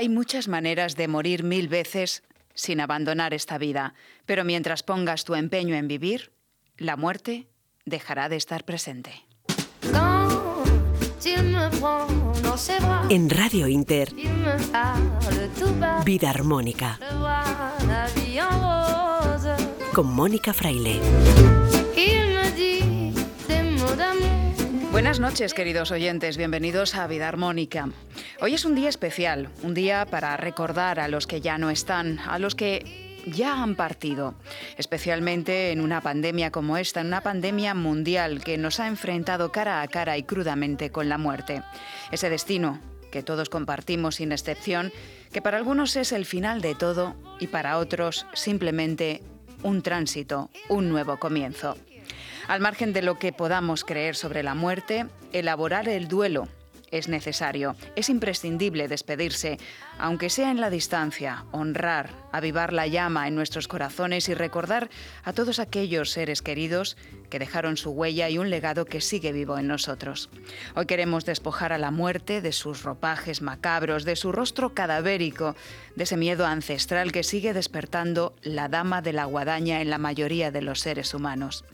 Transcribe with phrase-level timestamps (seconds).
[0.00, 2.22] Hay muchas maneras de morir mil veces
[2.54, 3.92] sin abandonar esta vida,
[4.24, 6.32] pero mientras pongas tu empeño en vivir,
[6.78, 7.48] la muerte
[7.84, 9.12] dejará de estar presente.
[13.10, 14.14] En Radio Inter,
[16.06, 16.98] Vida Armónica,
[19.92, 20.98] con Mónica Fraile.
[24.92, 26.36] Buenas noches, queridos oyentes.
[26.36, 27.88] Bienvenidos a Vida Armónica.
[28.40, 32.18] Hoy es un día especial, un día para recordar a los que ya no están,
[32.18, 34.34] a los que ya han partido,
[34.78, 39.80] especialmente en una pandemia como esta, en una pandemia mundial que nos ha enfrentado cara
[39.80, 41.62] a cara y crudamente con la muerte.
[42.10, 42.80] Ese destino
[43.12, 44.92] que todos compartimos sin excepción,
[45.32, 49.22] que para algunos es el final de todo y para otros simplemente
[49.62, 51.76] un tránsito, un nuevo comienzo.
[52.48, 56.48] Al margen de lo que podamos creer sobre la muerte, elaborar el duelo
[56.90, 59.58] es necesario, es imprescindible despedirse,
[59.98, 64.90] aunque sea en la distancia, honrar, avivar la llama en nuestros corazones y recordar
[65.24, 66.96] a todos aquellos seres queridos
[67.30, 70.28] que dejaron su huella y un legado que sigue vivo en nosotros.
[70.74, 75.56] Hoy queremos despojar a la muerte de sus ropajes macabros, de su rostro cadavérico,
[75.96, 80.50] de ese miedo ancestral que sigue despertando la dama de la guadaña en la mayoría
[80.50, 81.64] de los seres humanos.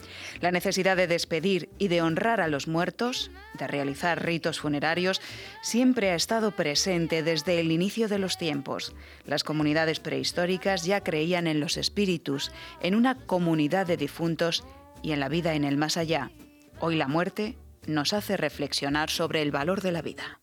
[0.41, 5.21] La necesidad de despedir y de honrar a los muertos, de realizar ritos funerarios,
[5.63, 8.95] siempre ha estado presente desde el inicio de los tiempos.
[9.25, 14.65] Las comunidades prehistóricas ya creían en los espíritus, en una comunidad de difuntos
[15.07, 16.33] y en la vida en el más allá.
[16.81, 20.41] Hoy la muerte nos hace reflexionar sobre el valor de la vida.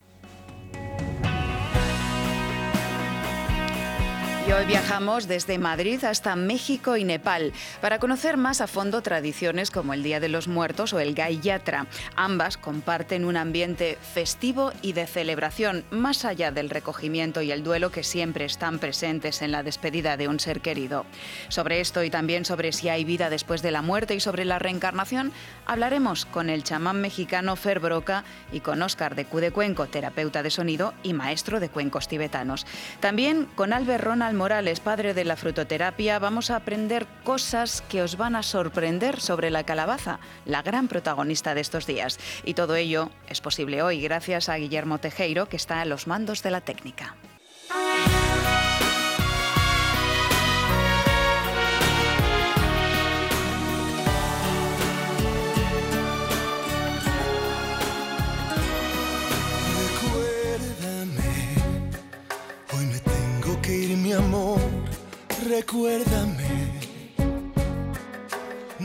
[4.46, 9.70] Y hoy viajamos desde Madrid hasta México y Nepal para conocer más a fondo tradiciones
[9.70, 11.86] como el Día de los Muertos o el Gai Yatra.
[12.14, 17.90] Ambas comparten un ambiente festivo y de celebración, más allá del recogimiento y el duelo
[17.90, 21.06] que siempre están presentes en la despedida de un ser querido.
[21.48, 24.58] Sobre esto y también sobre si hay vida después de la muerte y sobre la
[24.58, 25.32] reencarnación,
[25.64, 30.92] hablaremos con el chamán mexicano Fer Broca y con Óscar de Cudecuenco, terapeuta de sonido
[31.02, 32.66] y maestro de cuencos tibetanos.
[33.00, 38.16] También con Albert Ronald Morales, padre de la frutoterapia, vamos a aprender cosas que os
[38.16, 42.18] van a sorprender sobre la calabaza, la gran protagonista de estos días.
[42.44, 46.42] Y todo ello es posible hoy gracias a Guillermo Tejeiro, que está a los mandos
[46.42, 47.16] de la técnica.
[65.48, 66.44] Recuérdame.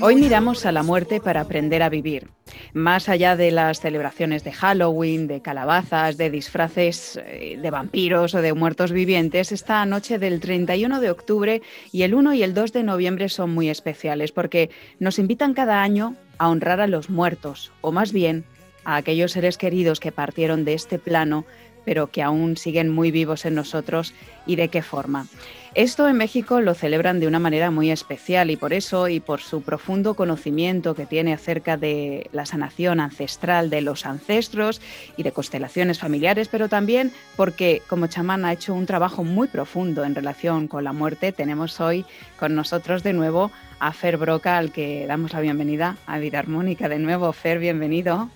[0.02, 2.30] Hoy miramos a la muerte para aprender a vivir.
[2.74, 8.42] Más allá de las celebraciones de Halloween, de calabazas, de disfraces eh, de vampiros o
[8.42, 12.72] de muertos vivientes, esta noche del 31 de octubre y el 1 y el 2
[12.72, 14.70] de noviembre son muy especiales porque
[15.00, 18.46] nos invitan cada año a honrar a los muertos, o más bien
[18.86, 21.46] a aquellos seres queridos que partieron de este plano
[21.90, 24.14] pero que aún siguen muy vivos en nosotros
[24.46, 25.26] y de qué forma.
[25.74, 29.42] Esto en México lo celebran de una manera muy especial y por eso y por
[29.42, 34.82] su profundo conocimiento que tiene acerca de la sanación ancestral de los ancestros
[35.18, 40.04] y de constelaciones familiares, pero también porque como chamán ha hecho un trabajo muy profundo
[40.04, 42.06] en relación con la muerte, tenemos hoy
[42.38, 46.88] con nosotros de nuevo a Fer Broca, al que damos la bienvenida a Vida Armónica
[46.88, 47.34] de nuevo.
[47.34, 48.30] Fer, bienvenido.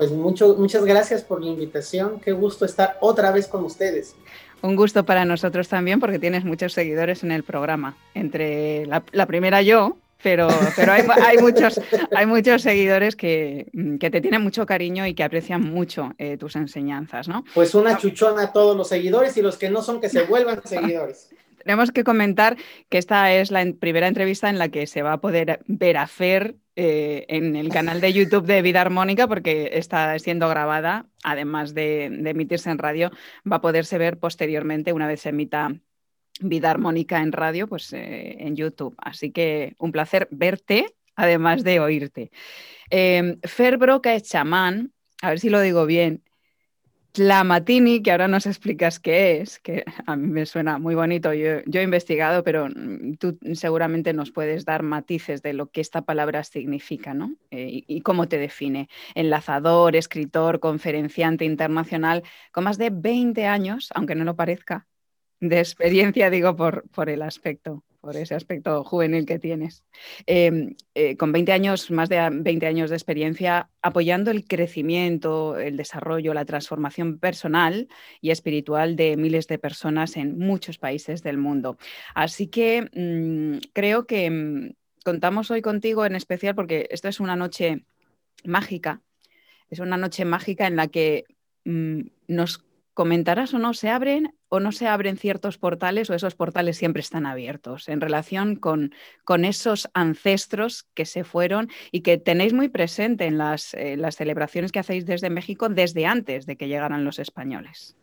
[0.00, 2.20] Pues mucho, muchas gracias por la invitación.
[2.20, 4.16] Qué gusto estar otra vez con ustedes.
[4.62, 7.98] Un gusto para nosotros también porque tienes muchos seguidores en el programa.
[8.14, 11.82] Entre la, primera yo, pero, pero hay, muchos,
[12.16, 13.66] hay muchos seguidores que,
[14.00, 17.44] te tienen mucho cariño y que aprecian mucho eh, tus enseñanzas, ¿no?
[17.52, 20.62] Pues una chuchona a todos los seguidores y los que no son que se vuelvan
[20.64, 21.28] seguidores.
[21.62, 22.56] Tenemos que comentar
[22.88, 26.06] que esta es la primera entrevista en la que se va a poder ver a
[26.06, 31.74] Fer eh, en el canal de YouTube de Vida Armónica, porque está siendo grabada, además
[31.74, 33.10] de, emitirse en radio,
[33.44, 35.74] va a poderse ver posteriormente una vez se emita
[36.40, 38.94] Vida Armónica en radio, pues eh, en YouTube.
[38.96, 40.86] Así que un placer verte,
[41.16, 42.30] además de oírte.
[42.88, 46.22] Eh, Fer es chamán, a ver si lo digo bien,
[47.12, 51.60] Tlamatini, que ahora nos explicas qué es, que a mí me suena muy bonito, yo,
[51.72, 56.44] he investigado, pero mm, tú seguramente nos puedes dar matices de lo que esta palabra
[56.44, 57.34] significa, ¿no?
[57.50, 58.88] Eh, y, cómo te define.
[59.14, 62.22] Enlazador, escritor, conferenciante internacional,
[62.52, 64.86] con más de 20 años, aunque no lo parezca,
[65.40, 67.82] de experiencia, digo, por, por el aspecto.
[68.00, 69.84] Por ese aspecto juvenil que tienes.
[70.26, 75.76] Em, eh, con 20 años, más de 20 años de experiencia, apoyando el crecimiento, el
[75.76, 77.88] desarrollo, la transformación personal
[78.20, 81.76] y espiritual de miles de personas en muchos países del mundo.
[82.14, 84.74] Así que mm, creo que mm,
[85.04, 87.84] contamos hoy contigo en especial porque esto es una noche
[88.44, 89.02] mágica.
[89.68, 91.24] Es una noche mágica en la que
[91.64, 92.64] mm, nos
[93.00, 97.00] comentarás o no, se abren o no se abren ciertos portales o esos portales siempre
[97.00, 98.92] están abiertos en relación con,
[99.24, 104.16] con esos ancestros que se fueron y que tenéis muy presente en las, eh, las
[104.16, 107.96] celebraciones que hacéis desde México desde antes de que llegaran los españoles.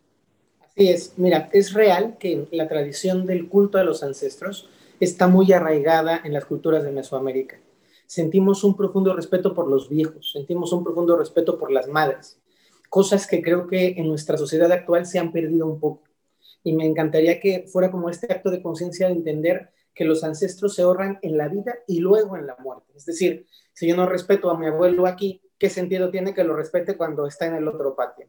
[0.66, 4.68] Así es, mira, es real que la tradición del culto a los ancestros
[4.98, 7.60] está muy arraigada en las culturas de Mesoamérica.
[8.08, 12.40] Sentimos un profundo respeto por los viejos, sentimos un profundo respeto por las madres,
[12.88, 16.04] cosas que creo que en nuestra sociedad actual se han perdido un poco.
[16.64, 20.74] Y me encantaría que fuera como este acto de conciencia de entender que los ancestros
[20.74, 22.92] se ahorran en la vida y luego en la muerte.
[22.96, 26.54] Es decir, si yo no respeto a mi abuelo aquí, ¿qué sentido tiene que lo
[26.54, 28.26] respete cuando está en el otro patio?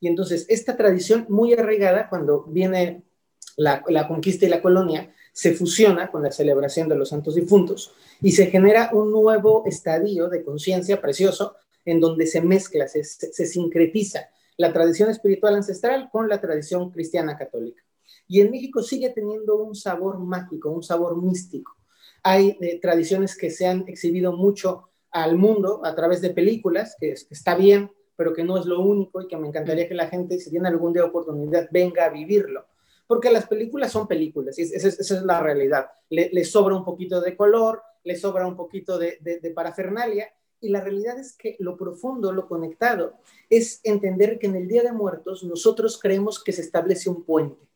[0.00, 3.04] Y entonces, esta tradición muy arraigada, cuando viene
[3.56, 7.92] la, la conquista y la colonia, se fusiona con la celebración de los santos difuntos
[8.20, 14.28] y se genera un nuevo estadio de conciencia precioso en donde se mezcla, se, sincretiza
[14.56, 17.82] la tradición espiritual ancestral con la tradición cristiana católica.
[18.28, 21.76] Y en México sigue teniendo un sabor mágico, un sabor místico.
[22.22, 27.12] Hay eh, tradiciones que se han exhibido mucho al mundo a través de películas, que,
[27.12, 30.38] está bien, pero que no es lo único y que me encantaría que la gente,
[30.38, 32.66] si tiene algún día oportunidad, venga a vivirlo.
[33.06, 35.86] Porque las películas son películas, y esa, es la realidad.
[36.08, 40.32] Le, sobra un poquito de color, le sobra un poquito de, de parafernalia,
[40.62, 43.14] y la realidad es que lo profundo, lo conectado,
[43.50, 47.68] es entender que en el Día de Muertos nosotros creemos que se establece un puente.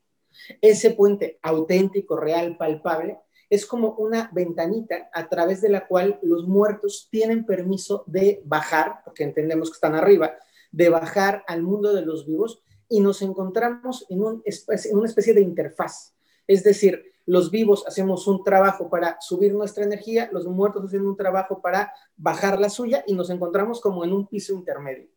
[0.60, 3.18] Ese puente auténtico, real, palpable,
[3.50, 9.02] es como una ventanita a través de la cual los muertos tienen permiso de bajar,
[9.04, 10.36] porque entendemos que están arriba,
[10.72, 15.34] de bajar al mundo de los vivos y nos encontramos en, un, en una especie
[15.34, 16.15] de interfaz.
[16.46, 21.16] Es decir, los vivos hacemos un trabajo para subir nuestra energía, los muertos hacen un
[21.16, 25.08] trabajo para bajar la suya y nos encontramos como en un piso intermedio.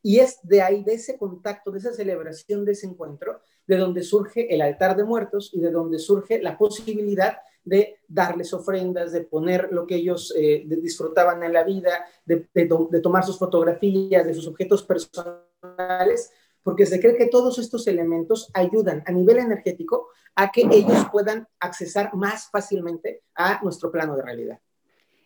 [0.00, 4.04] Y es de ahí, de ese contacto, de esa celebración, de ese encuentro, de donde
[4.04, 9.22] surge el altar de muertos y de donde surge la posibilidad de darles ofrendas, de
[9.22, 14.34] poner lo que ellos eh, disfrutaban en la vida, de, de tomar sus fotografías, de
[14.34, 16.30] sus objetos personales,
[16.66, 21.46] porque se cree que todos estos elementos ayudan a nivel energético a que ellos puedan
[21.60, 24.58] accesar más fácilmente a nuestro plano de realidad.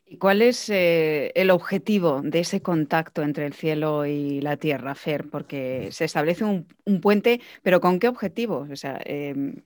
[0.04, 4.94] ¿Y cuál es eh, el objetivo de ese contacto entre el cielo y la tierra,
[4.94, 5.30] Fer?
[5.30, 6.66] Porque se establece un,
[7.00, 8.68] puente, pero ¿con qué objetivo?
[8.70, 9.62] O sea, em,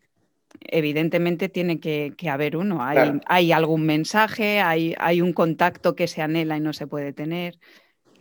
[0.60, 2.78] evidentemente tiene que, haber uno.
[2.80, 4.60] ¿Hay, algún mensaje?
[4.60, 7.58] Hay, ¿Hay, un contacto que se anhela y no se puede tener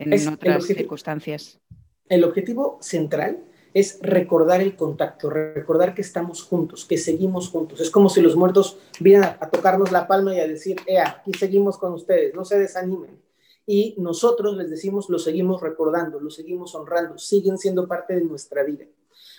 [0.00, 1.60] en otras circunstancias?
[2.08, 7.80] El objetivo central es recordar el contacto, recordar que estamos juntos, que seguimos juntos.
[7.80, 11.32] Es como si los muertos vinieran a, tocarnos la palma y a decir, ea, aquí
[11.36, 13.20] seguimos con ustedes, no se desanimen.
[13.66, 18.62] Y nosotros les decimos, lo seguimos recordando, lo seguimos honrando, siguen siendo parte de nuestra
[18.62, 18.84] vida.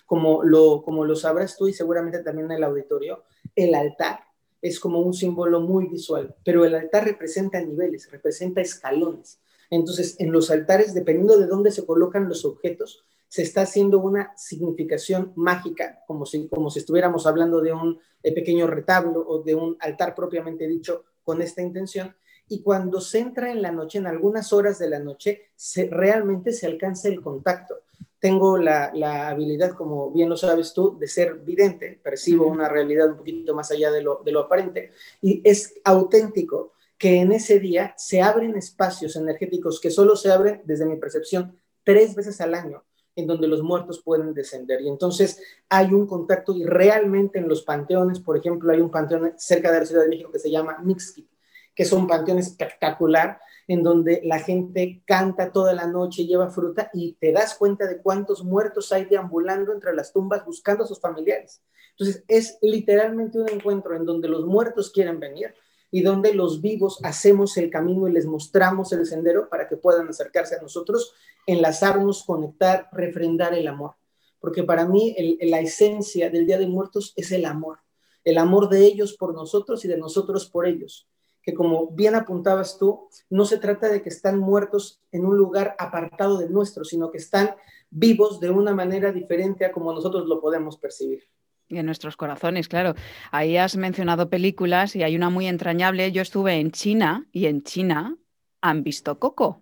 [0.06, 3.24] Como lo, como lo sabrás tú y seguramente también el auditorio,
[3.56, 4.20] el altar
[4.62, 9.40] es como un símbolo muy visual, pero el altar representa niveles, representa escalones.
[9.70, 14.32] Entonces, en los altares, dependiendo de dónde se colocan los objetos, se está haciendo una
[14.38, 19.56] significación mágica, como si, como si estuviéramos hablando de un eh, pequeño retablo o de
[19.56, 22.16] un altar propiamente dicho con esta intención.
[22.48, 26.54] Y cuando se entra en la noche, en algunas horas de la noche, se, realmente
[26.54, 27.82] se alcanza el contacto.
[28.20, 33.10] Tengo la, la, habilidad, como bien lo sabes tú, de ser vidente, percibo una realidad
[33.10, 34.92] un poquito más allá de lo, de lo aparente,
[35.22, 40.62] y es auténtico que en ese día se abren espacios energéticos que solo se abren,
[40.66, 42.84] desde mi percepción, tres veces al año,
[43.16, 44.82] en donde los muertos pueden descender.
[44.82, 49.34] Y entonces hay un contacto y realmente en los panteones, por ejemplo, hay un panteón
[49.38, 51.28] cerca de la Ciudad de México que se llama Mixquic,
[51.74, 56.90] que es un panteón espectacular en donde la gente canta toda la noche, lleva fruta
[56.94, 61.00] y te das cuenta de cuántos muertos hay deambulando entre las tumbas buscando a sus
[61.00, 61.62] familiares.
[61.98, 65.54] Entonces es literalmente un encuentro en donde los muertos quieren venir
[65.96, 70.10] y donde los vivos hacemos el camino y les mostramos el sendero para que puedan
[70.10, 71.14] acercarse a nosotros,
[71.48, 73.94] enlazarnos, conectar, refrendar el amor.
[74.42, 77.80] Porque para mí la esencia del Día de Muertos es el amor,
[78.26, 81.08] el amor de ellos por nosotros y de nosotros por ellos.
[81.42, 85.78] Que como bien apuntabas tú, no se trata de que están muertos en un lugar
[85.80, 87.56] apartado del nuestro, sino que están
[87.90, 91.24] vivos de una manera diferente a como nosotros lo podemos percibir.
[91.68, 92.94] Y en nuestros corazones, claro.
[93.32, 96.12] Ahí has mencionado películas y hay una muy entrañable.
[96.12, 98.18] Yo estuve en China y en China
[98.62, 99.62] han visto Coco.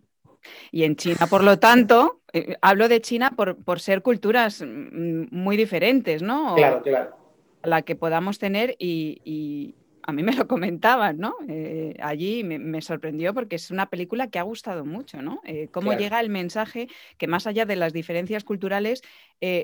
[0.72, 5.26] Y en China, por lo tanto, eh, hablo de China por, por, ser culturas mm,
[5.32, 6.56] muy diferentes, ¿no?
[6.56, 7.16] Claro, claro.
[7.64, 11.36] La que podamos tener y, a mí me lo comentaban, ¿no?
[11.48, 15.42] Eh, allí me, sorprendió porque es una película que ha gustado mucho, ¿no?
[15.46, 19.02] Eh, cómo llega el mensaje que más allá de las diferencias culturales,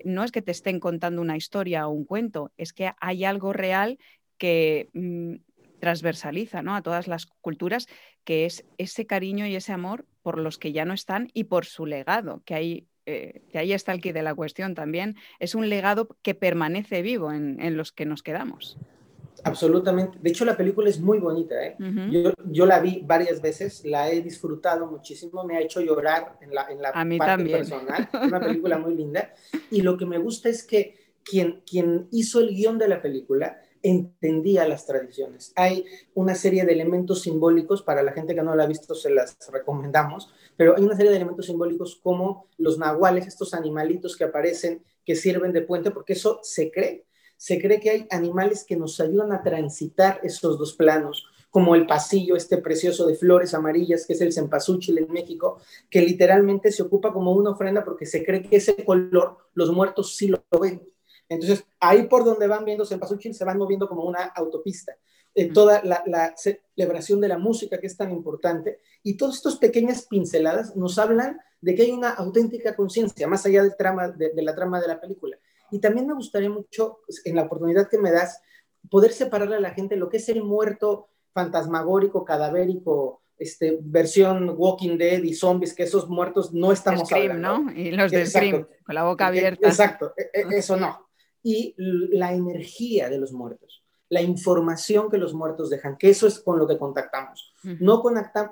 [0.04, 3.54] no es que te estén contando una historia o un cuento, es que hay algo
[3.54, 3.98] real
[4.38, 5.36] que mm,
[5.80, 6.76] transversaliza ¿no?
[6.76, 7.88] a todas las culturas,
[8.24, 11.66] que es ese cariño y ese amor por los que ya no están y por
[11.66, 15.16] su legado, que ahí, eh, que ahí está el quid de la cuestión también.
[15.40, 18.78] Es un legado que permanece vivo en, los que nos quedamos.
[19.44, 20.18] Absolutamente.
[20.22, 21.56] De hecho, la película es muy bonita.
[21.66, 21.76] ¿eh?
[22.52, 26.68] yo, la vi varias veces, la he disfrutado muchísimo, me ha hecho llorar en la,
[26.70, 27.58] en la parte también.
[27.58, 28.10] personal.
[28.14, 29.34] Una película muy linda.
[29.72, 33.60] Y lo que me gusta es que quien, quien hizo el guion de la película
[33.82, 35.54] entendía las tradiciones.
[35.56, 39.10] Hay una serie de elementos simbólicos, para la gente que no la ha visto se
[39.10, 44.26] las recomendamos, pero hay una serie de elementos simbólicos como los nahuales, estos animalitos que
[44.26, 47.06] aparecen, que sirven de puente, porque eso se cree.
[47.40, 51.88] Se cree que hay animales que nos ayudan a transitar esos dos planos, como el
[51.88, 56.84] pasillo este precioso de flores amarillas, que es el cempasúchil en México, que literalmente se
[56.84, 60.86] ocupa como una ofrenda porque se cree que ese color los muertos sí lo ven.
[61.30, 64.98] Entonces, ahí por donde van viendo Cempasúchil se van moviendo como una autopista.
[65.34, 70.08] Eh, toda la, celebración de la música que es tan importante y todas estas pequeñas
[70.08, 74.56] pinceladas nos hablan de que hay una auténtica conciencia más allá del trama, de, la
[74.56, 75.38] trama de la película.
[75.72, 78.42] Y también me gustaría mucho, pues, en la oportunidad que me das,
[78.90, 84.98] poder separarle a la gente lo que es el muerto fantasmagórico, cadavérico, este, versión Walking
[84.98, 87.72] Dead y zombies, que esos muertos no estamos Scream, ¿no?
[87.72, 89.68] Y los de Scream, con la boca abierta.
[89.68, 91.10] Exacto, e, e, eso no.
[91.42, 96.40] Y la energía de los muertos, la información que los muertos dejan, que eso es
[96.40, 97.54] con lo que contactamos.
[97.64, 98.04] no,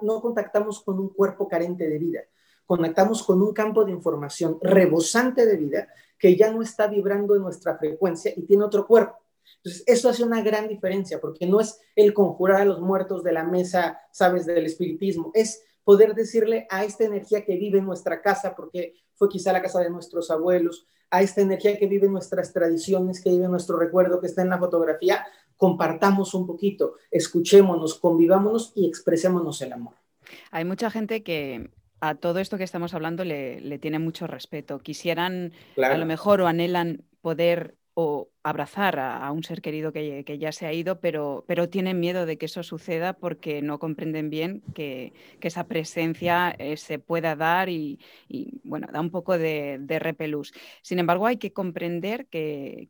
[0.02, 2.22] no contactamos con un cuerpo carente de vida,
[2.66, 7.42] conectamos con un campo de información rebosante de vida que ya no está vibrando en
[7.42, 9.18] nuestra frecuencia y tiene otro cuerpo.
[9.58, 13.34] Entonces, eso hace una gran diferencia, porque no es el conjurar a los muertos de
[13.34, 18.22] la mesa, sabes, del espiritismo, es poder decirle a esta energía que vive en nuestra
[18.22, 22.14] casa, porque fue quizá la casa de nuestros abuelos, a esta energía que vive en
[22.14, 26.96] nuestras tradiciones, que vive en nuestro recuerdo, que está en la fotografía, compartamos un poquito,
[27.10, 29.94] escuchémonos, convivámonos y expresémonos el amor.
[30.52, 31.70] Hay mucha gente que
[32.00, 34.80] a todo esto que estamos hablando le, tiene mucho respeto.
[34.80, 40.52] Quisieran a lo mejor o anhelan poder o abrazar a, un ser querido que, ya
[40.52, 44.62] se ha ido, pero, pero tienen miedo de que eso suceda porque no comprenden bien
[44.76, 48.00] que, esa presencia eh, se pueda dar y,
[48.64, 50.54] bueno, da un poco de, repelús.
[50.84, 52.90] Sin embargo, hay que comprender que,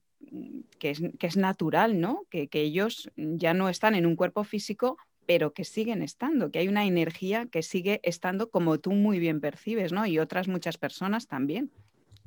[0.78, 2.26] que es, natural, ¿no?
[2.30, 6.70] Que, ellos ya no están en un cuerpo físico, pero que siguen estando, que hay
[6.70, 10.06] una energía que sigue estando como tú muy bien percibes, ¿no?
[10.06, 11.70] Y otras muchas personas también.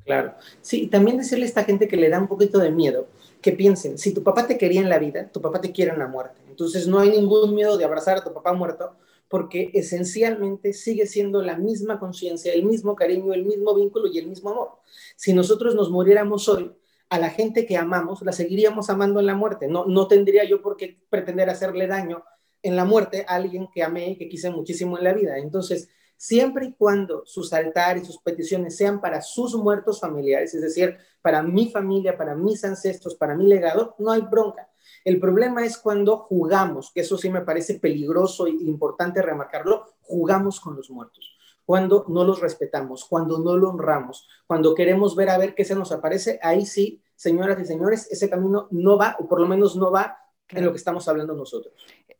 [0.05, 0.35] Claro.
[0.61, 3.07] Sí, también decirle a esta gente que le da un poquito de miedo,
[3.41, 5.99] que piensen, si tu papá te quería en la vida, tu papá te quiere en
[5.99, 6.39] la muerte.
[6.47, 8.95] Entonces no hay ningún miedo de abrazar a tu papá muerto,
[9.27, 14.27] porque esencialmente sigue siendo la misma conciencia, el mismo cariño, el mismo vínculo y el
[14.27, 14.69] mismo amor.
[15.15, 16.71] Si nosotros nos muriéramos hoy,
[17.09, 19.67] a la gente que amamos la seguiríamos amando en la muerte.
[19.67, 22.23] No, no tendría yo por qué pretender hacerle daño
[22.63, 25.37] en la muerte alguien que amé y que quise muchísimo en la vida.
[25.37, 30.97] Entonces, siempre y cuando sus altares, sus peticiones sean para sus muertos familiares, es decir,
[31.21, 34.69] para mi familia, para mis ancestros, para mi legado, no hay bronca.
[35.03, 40.59] El problema es cuando jugamos, que eso sí me parece peligroso e importante remarcarlo, jugamos
[40.59, 45.39] con los muertos, cuando no los respetamos, cuando no lo honramos, cuando queremos ver a
[45.39, 49.27] ver qué se nos aparece, ahí sí, señoras y señores, ese camino no va, o
[49.27, 51.73] por lo menos no va en lo que estamos hablando nosotros.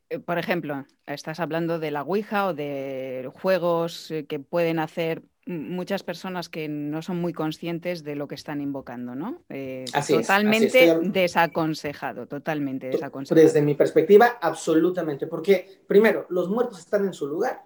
[0.09, 5.23] Eh, por ejemplo, estás hablando de la Ouija o de juegos eh, que pueden hacer
[5.45, 9.43] muchas personas que no son muy conscientes de lo que están invocando, ¿no?
[9.49, 13.41] Eh, totalmente desaconsejado, totalmente desaconsejado.
[13.41, 17.63] Desde mi perspectiva, absolutamente, porque primero, los muertos están en su lugar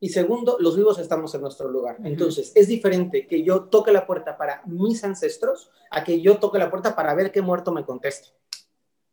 [0.00, 1.98] y segundo, los vivos estamos en nuestro lugar.
[2.02, 6.58] Entonces, es diferente que yo toque la puerta para mis ancestros a que yo toque
[6.58, 8.30] la puerta para ver qué muerto me conteste.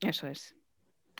[0.01, 0.55] Eso es,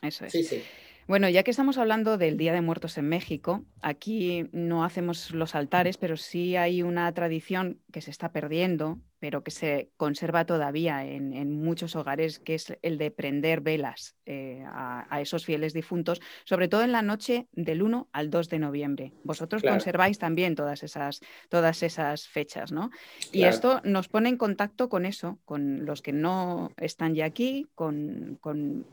[0.02, 0.32] eso es.
[0.32, 0.64] Sí, sí.
[1.10, 5.56] Bueno, ya que estamos hablando del Día de Muertos en México, aquí no hacemos los
[5.56, 11.04] altares, pero sí hay una tradición que se está perdiendo, pero que se conserva todavía
[11.04, 16.68] en, muchos hogares, que es el de prender velas eh, a, esos fieles difuntos, sobre
[16.68, 19.14] todo en la noche del 1 al 2 de noviembre.
[19.24, 22.92] Vosotros conserváis también todas esas, todas esas fechas, ¿no?
[23.32, 27.66] Y esto nos pone en contacto con eso, con los que no están ya aquí,
[27.74, 28.86] con, con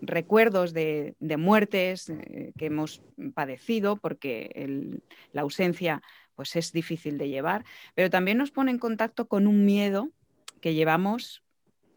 [0.00, 3.02] recuerdos de, muertes eh, que hemos
[3.34, 4.90] padecido, porque
[5.32, 6.02] la ausencia
[6.34, 10.10] pues es difícil de llevar, pero también nos pone en contacto con un miedo
[10.60, 11.42] que llevamos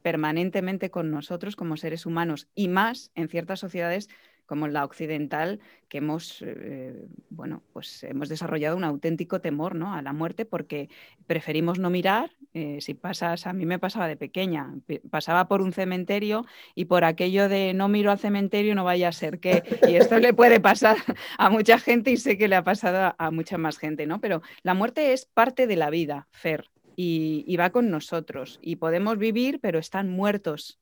[0.02, 4.10] permanentemente con nosotros como seres humanos y más en ciertas sociedades
[4.50, 9.94] como la occidental, que hemos, eh, bueno, pues hemos desarrollado un auténtico temor ¿no?
[9.94, 10.90] a la muerte porque
[11.28, 12.32] preferimos no mirar.
[12.56, 14.74] Eh, si pasas, a mí me pasaba de pequeña,
[15.12, 19.12] pasaba por un cementerio y por aquello de no miro al cementerio no vaya a
[19.12, 20.98] ser que, y esto le puede pasar
[21.38, 24.20] a mucha gente y sé que le ha pasado a, mucha más gente, ¿no?
[24.20, 29.20] Pero la muerte es parte de la vida, Fer, y va con nosotros y podemos
[29.20, 30.80] vivir, pero están muertos,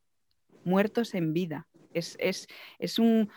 [0.64, 1.68] muertos en vida.
[1.98, 3.30] Es, un,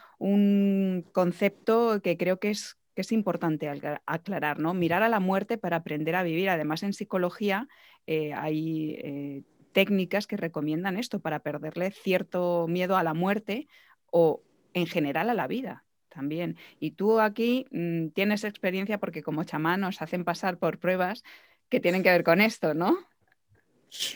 [1.13, 3.69] concepto que creo que es, es importante
[4.07, 4.75] aclarar, ¿no?
[4.75, 6.51] Mirar a la muerte para aprender a vivir.
[6.51, 7.69] Además, en psicología
[8.07, 13.69] eh, hay eh, técnicas que recomiendan esto para perderle cierto miedo a la muerte
[14.11, 14.43] o
[14.75, 16.57] en general a la vida también.
[16.79, 21.23] Y tú aquí mm, tienes experiencia porque como chamán nos hacen pasar por pruebas
[21.69, 22.99] que tienen que ver con esto, ¿no?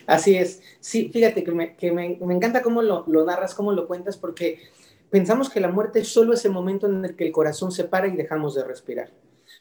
[0.07, 0.62] Así es.
[0.81, 1.52] Sí, fíjate que
[1.93, 4.61] me, encanta cómo lo, narras, cómo lo cuentas, porque
[5.11, 8.07] pensamos que la muerte es solo ese momento en el que el corazón se para
[8.07, 9.12] y dejamos de respirar.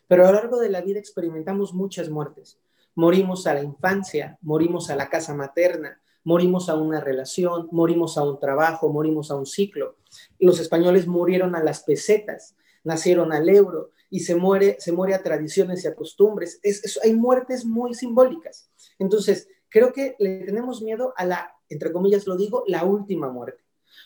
[0.08, 2.60] Pero a lo largo de la vida experimentamos muchas muertes.
[2.96, 8.24] Morimos a la infancia, morimos a la casa materna, morimos a una relación, morimos a
[8.24, 9.98] un trabajo, morimos a un ciclo.
[10.39, 15.24] Los españoles murieron a las pesetas, nacieron al euro y se muere, se muere a
[15.24, 16.60] tradiciones y a costumbres.
[16.62, 18.70] es, hay muertes muy simbólicas.
[19.00, 23.63] Entonces, Creo que le tenemos miedo a la, entre comillas lo digo, la última muerte.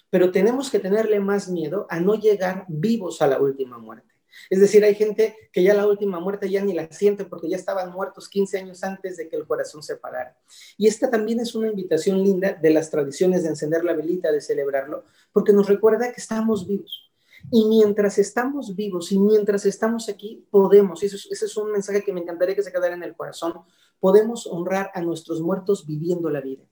[0.10, 4.08] Pero tenemos que tenerle más miedo a no llegar vivos a la última muerte.
[4.50, 7.58] Es decir, hay gente que ya la última muerte ya ni la siente porque ya
[7.58, 10.38] estaban muertos 15 años antes de que el corazón se parara.
[10.78, 14.40] Y esta también es una invitación linda de las tradiciones de encender la velita, de
[14.40, 17.12] celebrarlo, porque nos recuerda que estamos vivos.
[17.52, 22.14] Y mientras estamos vivos y mientras estamos aquí, podemos, y ese es un mensaje que
[22.14, 23.54] me encantaría que se quedara en el corazón,
[24.00, 26.64] podemos honrar a nuestros muertos viviendo la vida.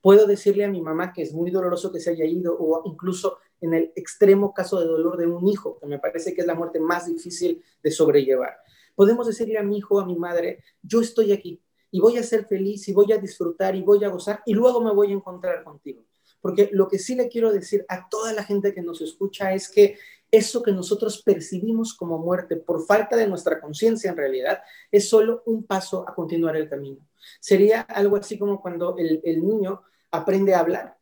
[0.00, 3.38] Puedo decirle a mi mamá que es muy doloroso que se haya ido o incluso
[3.60, 6.54] en el extremo caso de dolor de un hijo, que me parece que es la
[6.54, 8.56] muerte más difícil de sobrellevar.
[8.94, 12.46] Podemos decirle a mi hijo, a mi madre, yo estoy aquí y voy a ser
[12.46, 15.64] feliz y voy a disfrutar y voy a gozar y luego me voy a encontrar
[15.64, 16.04] contigo.
[16.40, 19.70] Porque lo que sí le quiero decir a toda la gente que nos escucha es
[19.70, 19.96] que
[20.36, 24.58] eso que nosotros percibimos como muerte por falta de nuestra conciencia en realidad
[24.90, 27.06] es solo un paso a continuar el camino.
[27.40, 30.96] Sería algo así como cuando el, niño aprende a hablar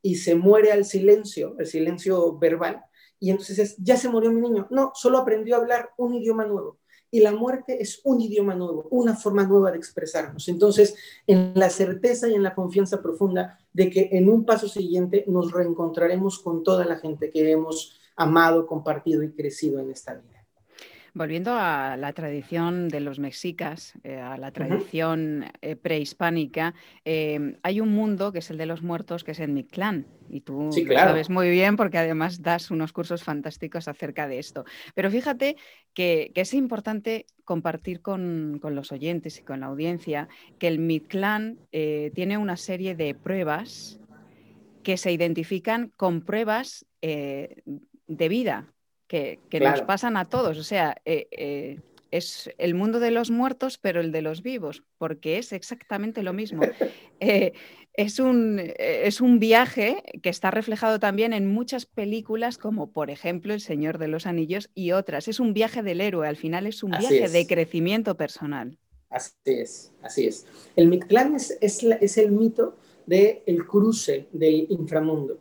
[0.00, 2.82] y se muere al silencio, el silencio verbal,
[3.20, 4.66] y entonces es, ya se murió mi niño.
[4.70, 6.78] No, solo aprendió a hablar un idioma nuevo.
[7.10, 10.48] Y la muerte es un idioma nuevo, una forma nueva de expresarnos.
[10.48, 10.94] Entonces,
[11.26, 15.52] en la certeza y en la confianza profunda de que en un paso siguiente nos
[15.52, 20.38] reencontraremos con toda la gente que hemos amado, compartido y crecido en esta vida.
[21.18, 27.80] Volviendo a la tradición de los mexicas, eh, a la tradición eh, prehispánica, eh, hay
[27.80, 30.06] un mundo que es el de los muertos, que es el Mictlán.
[30.30, 34.64] Y tú lo sabes muy bien porque además das unos cursos fantásticos acerca de esto.
[34.94, 35.56] Pero fíjate
[35.92, 40.28] que, es importante compartir con, los oyentes y con la audiencia
[40.60, 43.98] que el Mictlán tiene una serie de pruebas
[44.84, 46.86] que se identifican con pruebas
[48.08, 48.74] de vida
[49.06, 50.58] que, nos pasan a todos.
[50.58, 54.82] O sea, eh, eh, es el mundo de los muertos, pero el de los vivos,
[54.98, 56.62] porque es exactamente lo mismo.
[57.20, 57.52] Eh,
[57.94, 63.52] es, un, es un viaje que está reflejado también en muchas películas, como por ejemplo
[63.52, 65.26] El Señor de los Anillos y otras.
[65.26, 68.78] Es un viaje del héroe, al final es un viaje de crecimiento personal.
[69.10, 70.46] Así es, así es.
[70.76, 75.40] El Mictlán es, es, el mito del el cruce del inframundo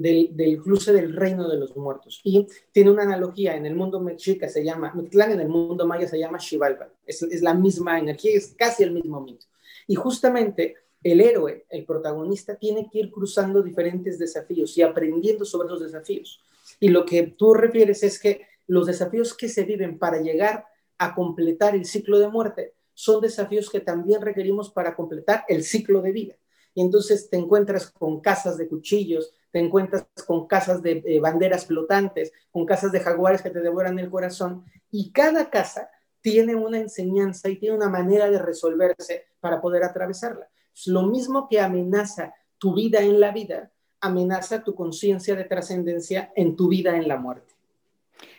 [0.00, 2.20] del, cruce del reino de los muertos.
[2.24, 6.08] Y tiene una analogía, en el mundo mexica se llama, Mictlán en el mundo maya
[6.08, 9.46] se llama Xibalba, es, es la misma energía, es casi el mismo mito.
[9.86, 15.68] Y justamente el héroe, el protagonista, tiene que ir cruzando diferentes desafíos y aprendiendo sobre
[15.68, 16.42] los desafíos.
[16.80, 20.66] Y lo que tú refieres es que los desafíos que se viven para llegar
[20.98, 26.02] a completar el ciclo de muerte son desafíos que también requerimos para completar el ciclo
[26.02, 26.34] de vida.
[26.74, 32.32] Y entonces te encuentras con casas de cuchillos, encuentras con casas de eh, banderas flotantes,
[32.50, 35.90] con casas de jaguares que te devoran el corazón, y cada casa
[36.20, 40.48] tiene una enseñanza y tiene una manera de resolverse para poder atravesarla.
[40.74, 46.32] Es lo mismo que amenaza tu vida en la vida, amenaza tu conciencia de trascendencia
[46.36, 47.54] en tu vida en la muerte.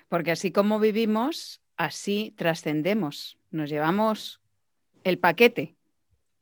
[0.08, 4.42] Porque así como vivimos, así trascendemos, nos llevamos
[5.04, 5.76] el paquete.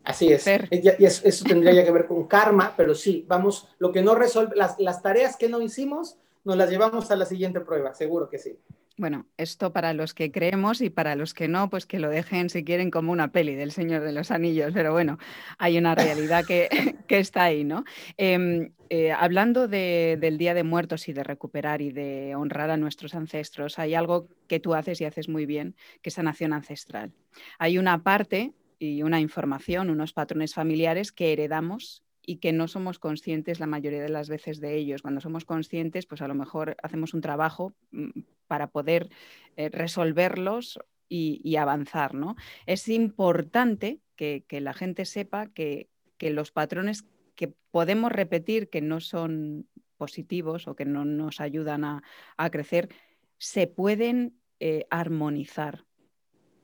[0.07, 0.47] Así es.
[0.71, 4.55] Y eso tendría ya que ver con karma, pero sí, vamos, lo que no resuelve,
[4.55, 8.37] las, las tareas que no hicimos, nos las llevamos a la siguiente prueba, seguro que
[8.37, 8.57] sí.
[8.95, 12.49] Bueno, esto para los que creemos y para los que no, pues que lo dejen
[12.49, 15.19] si quieren como una peli del Señor de los Anillos, pero bueno,
[15.57, 16.69] hay una realidad que,
[17.09, 17.83] está ahí, ¿no?
[18.15, 23.13] Em, eh, hablando del Día de Muertos y de recuperar y de honrar a nuestros
[23.13, 27.11] ancestros, hay algo que tú haces y haces muy bien, que es sanación ancestral.
[27.59, 32.99] Hay una parte y una información, unos patrones familiares que heredamos y que no somos
[32.99, 35.01] conscientes la mayoría de las veces de ellos.
[35.01, 38.09] Cuando somos conscientes, pues a lo mejor hacemos un trabajo mm,
[38.47, 39.09] para poder
[39.55, 40.77] eh, resolverlos
[41.09, 42.13] y, avanzar.
[42.13, 42.35] ¿no?
[42.65, 49.67] Es importante que, la gente sepa que, los patrones que podemos repetir que no son
[49.95, 52.03] positivos o que no nos ayudan a,
[52.51, 52.89] crecer,
[53.37, 55.86] se pueden eh, armonizar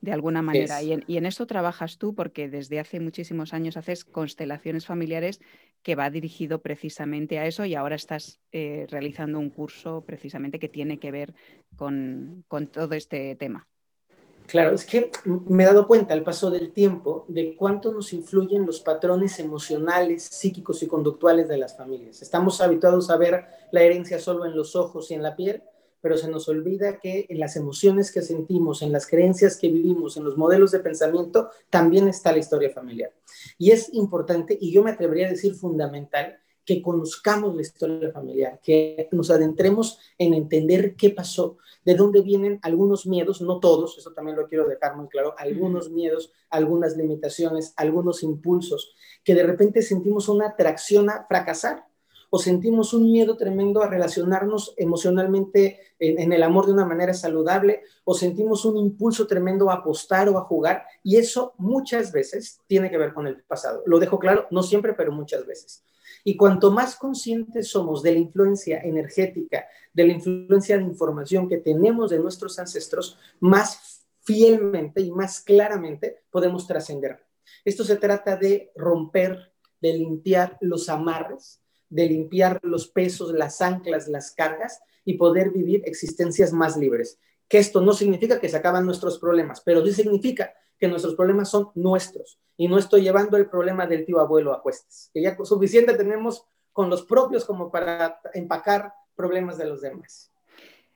[0.04, 0.82] de alguna manera.
[0.82, 5.40] Y, en, eso trabajas tú porque desde hace muchísimos años haces constelaciones familiares
[5.82, 10.68] que va dirigido precisamente a eso y ahora estás eh, realizando un curso precisamente que
[10.68, 11.34] tiene que ver
[11.76, 13.66] con, con todo este tema.
[14.46, 18.66] Claro, es que me he dado cuenta al paso del tiempo de cuánto nos influyen
[18.66, 22.20] los patrones emocionales, psíquicos y conductuales de las familias.
[22.20, 25.62] Estamos habituados a ver la herencia solo en los ojos y en la piel,
[26.04, 30.18] pero se nos olvida que en las emociones que sentimos, en las creencias que vivimos,
[30.18, 33.10] en los modelos de pensamiento, también está la historia familiar.
[33.56, 38.60] Y es importante, y yo me atrevería a decir fundamental, que conozcamos la historia familiar,
[38.62, 44.12] que nos adentremos en entender qué pasó, de dónde vienen algunos miedos, no todos, eso
[44.12, 49.80] también lo quiero dejar muy claro, algunos miedos, algunas limitaciones, algunos impulsos, que de repente
[49.80, 51.86] sentimos una atracción a fracasar,
[52.34, 57.82] o sentimos un miedo tremendo a relacionarnos emocionalmente en, el amor de una manera saludable,
[58.02, 62.90] o sentimos un impulso tremendo a apostar o a jugar, y eso muchas veces tiene
[62.90, 63.84] que ver con el pasado.
[63.86, 65.84] Lo dejo claro, no siempre, pero muchas veces.
[66.24, 71.58] Y cuanto más conscientes somos de la influencia energética, de la influencia de información que
[71.58, 77.24] tenemos de nuestros ancestros, más fielmente y más claramente podemos trascender.
[77.64, 81.60] Esto se trata de romper, de limpiar los amarres
[81.94, 87.20] de limpiar los pesos, las anclas, las cargas y poder vivir existencias más libres.
[87.46, 91.50] Que esto no significa que se acaban nuestros problemas, pero sí significa que nuestros problemas
[91.50, 95.36] son nuestros y no estoy llevando el problema del tío abuelo a cuestas, que ya
[95.44, 100.32] suficiente tenemos con los propios como para empacar problemas de los demás.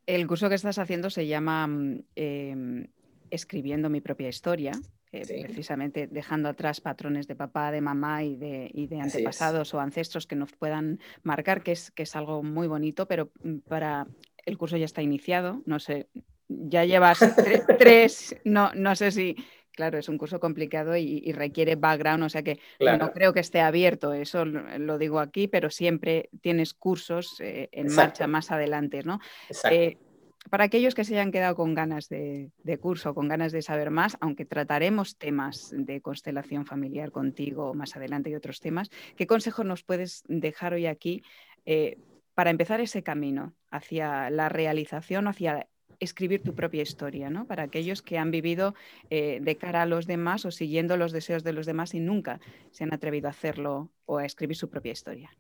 [0.05, 2.87] El curso que estás haciendo se llama mm, em,
[3.31, 4.73] Escribiendo mi propia historia
[5.13, 10.27] eh, precisamente dejando atrás patrones de papá, de mamá y de, de antepasados o ancestros
[10.27, 14.07] que nos puedan marcar, que es, que es algo muy bonito, pero mm, para
[14.45, 16.09] el curso ya está iniciado, no sé,
[16.49, 17.19] ya llevas
[17.79, 19.37] tres, no, no sé si,
[19.73, 23.61] claro, es un curso complicado y, requiere background, o sea que no creo que esté
[23.61, 29.21] abierto, eso lo, digo aquí, pero siempre tienes cursos eh, en marcha más adelante, ¿no?
[29.71, 29.99] Eh,
[30.49, 34.17] para aquellos que se hayan quedado con ganas de, curso, con ganas de saber más,
[34.21, 39.83] aunque trataremos temas de constelación familiar contigo más adelante y otros temas, ¿qué consejo nos
[39.83, 41.23] puedes dejar hoy aquí
[41.67, 41.99] eh,
[42.35, 45.67] para empezar ese camino hacia la realización, hacia
[46.01, 47.47] escribir tu propia historia, ¿no?
[47.47, 48.75] Para aquellos que han vivido
[49.11, 52.41] eh, de cara a los demás o siguiendo los deseos de los demás y nunca
[52.71, 55.31] se han atrevido a hacerlo o a escribir su propia historia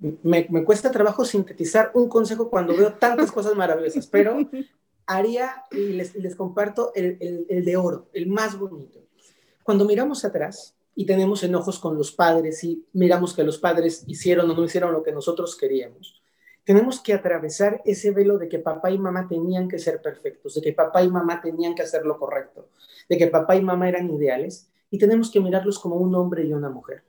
[0.00, 4.38] me, cuesta trabajo sintetizar un consejo cuando veo tantas cosas maravillosas, pero
[5.06, 9.00] haría y les, comparto el, el, de oro, el más bonito.
[9.62, 14.50] Cuando miramos atrás y tenemos enojos con los padres y miramos que los padres hicieron
[14.50, 16.22] o no hicieron lo que nosotros queríamos,
[16.64, 20.60] tenemos que atravesar ese velo de que papá y mamá tenían que ser perfectos, de
[20.62, 22.68] que papá y mamá tenían que hacer lo correcto,
[23.08, 26.52] de que papá y mamá eran ideales y tenemos que mirarlos como un hombre y
[26.52, 27.02] una mujer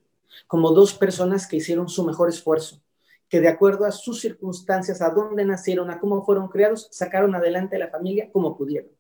[0.48, 2.82] como dos personas que hicieron su mejor esfuerzo,
[3.30, 7.76] que de acuerdo a sus circunstancias, a dónde nacieron, a cómo fueron criados, sacaron adelante
[7.76, 8.92] a la familia como pudieron.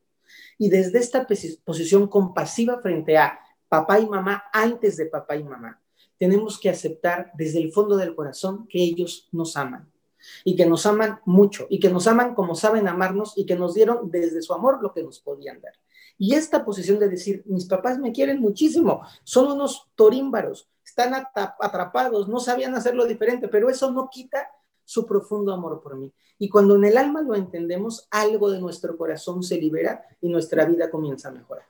[0.57, 1.27] Y desde esta
[1.65, 5.81] posición compasiva frente a papá y mamá, antes de papá y mamá,
[6.17, 9.91] tenemos que aceptar desde el fondo del corazón que ellos nos aman
[10.43, 13.73] y que nos aman mucho y que nos aman como saben amarnos y que nos
[13.73, 15.73] dieron desde su amor lo que nos podían dar.
[16.17, 21.13] Y esta posición de decir, mis papás me quieren muchísimo, son unos torímbaros, están
[21.59, 24.49] atrapados, no sabían hacerlo diferente, pero eso no quita
[24.83, 26.13] su profundo amor por mí.
[26.37, 30.65] Y cuando en el alma lo entendemos, algo de nuestro corazón se libera y nuestra
[30.65, 31.65] vida comienza a mejorar.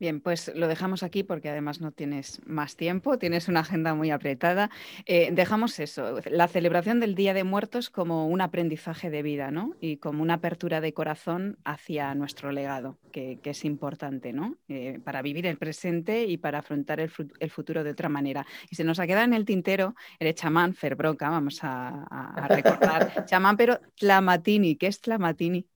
[0.00, 4.10] Bien, pues lo dejamos aquí porque además no tienes más tiempo, tienes una agenda muy
[4.10, 4.70] apretada.
[5.06, 9.74] Eh, dejamos eso, la celebración del Día de Muertos como un aprendizaje de vida, ¿no?
[9.80, 14.56] Y como una apertura de corazón hacia nuestro legado, que, es importante, ¿no?
[14.68, 17.10] Eh, para vivir el presente y para afrontar el,
[17.50, 18.46] futuro de otra manera.
[18.70, 23.24] Y se nos ha quedado en el tintero el chamán Ferbroca, vamos a, a recordar.
[23.26, 25.66] chamán, pero Tlamatini, ¿qué es Tlamatini?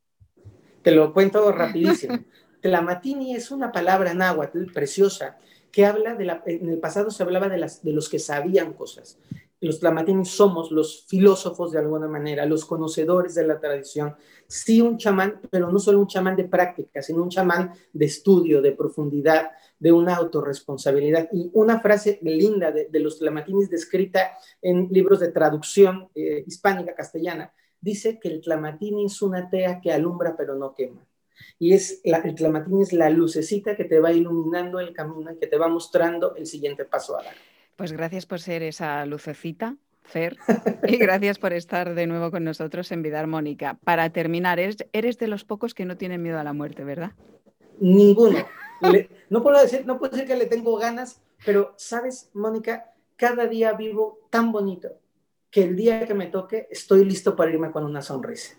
[0.83, 2.19] Te lo cuento rapidísimo.
[2.61, 5.39] Tlamatini es una palabra náhuatl preciosa
[5.71, 8.73] que habla de la, en el pasado se hablaba de, las, de los que sabían
[8.73, 9.19] cosas.
[9.61, 14.15] Los Tlamatini somos los filósofos de alguna manera, los conocedores de la tradición.
[14.47, 18.63] Sí, un chamán, pero no solo un chamán de práctica, sino un chamán de estudio,
[18.63, 21.29] de profundidad, de una autorresponsabilidad.
[21.33, 27.53] Y una frase linda de, los Tlamatinis descrita en libros de traducción eh, hispánica castellana,
[27.81, 31.08] dice que el Tlamatini es una tea que alumbra pero no quema
[31.59, 35.47] y es el clamatín es la lucecita que te va iluminando el camino y que
[35.47, 37.35] te va mostrando el siguiente paso a dar.
[37.77, 39.77] Pues gracias por ser esa lucecita.
[40.03, 40.39] Fer,
[40.89, 43.79] y gracias por estar de nuevo con nosotros en Vida Armónica.
[43.85, 47.13] Para terminar, eres, eres, de los pocos que no tienen miedo a la muerte, ¿verdad?
[47.79, 48.39] Ninguno.
[49.29, 53.75] no, puedo decir, no puedo decir que le tengo ganas, pero sabes, Mónica, cada día
[53.75, 54.89] vivo tan bonito
[55.51, 58.57] que el día que me toque estoy listo para irme con una sonrisa.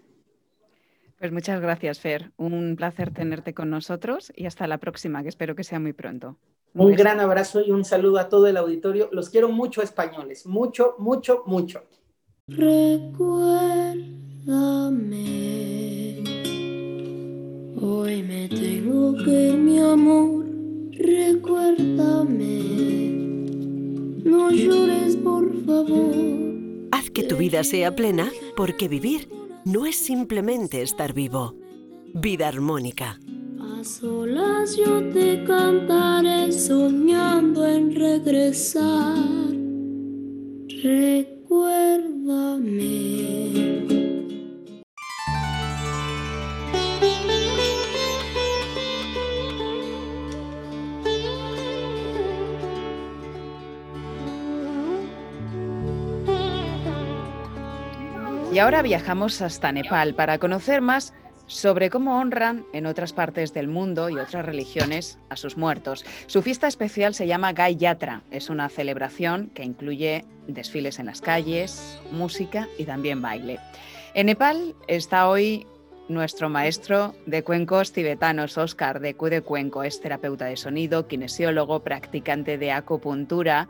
[1.20, 2.32] Pues muchas gracias, Fer.
[2.38, 6.38] Un placer tenerte con nosotros y hasta la próxima, que espero que sea muy pronto.
[6.74, 9.10] Un, gran abrazo y un saludo a todo el auditorio.
[9.12, 10.46] Los quiero mucho, españoles.
[10.46, 11.84] Mucho, mucho, mucho.
[12.48, 14.00] Recuérdame.
[17.82, 20.46] Hoy me tengo que mi amor.
[20.94, 22.60] Recuérdame.
[24.24, 26.16] No llores, por favor.
[26.92, 29.39] Haz que tu vida sea plena, porque vivir
[29.70, 31.54] no es simplemente estar vivo.
[32.16, 33.20] Vida armónica.
[33.60, 39.54] A solas yo te cantaré soñando en regresar.
[40.82, 43.19] Recuérdame.
[58.60, 61.14] Y ahora viajamos hasta Nepal para conocer más
[61.48, 66.04] sobre cómo honran en otras partes del mundo y otras religiones a sus muertos.
[66.28, 68.22] Su fiesta especial se llama Gai Yatra.
[68.32, 73.60] Es una celebración que incluye desfiles en las calles, música y también baile.
[74.14, 75.66] En Nepal está hoy
[76.10, 79.84] nuestro maestro de cuencos tibetanos, Oscar de Cu de Cuenco.
[79.84, 83.70] Es terapeuta de sonido, kinesiólogo, practicante de acupuntura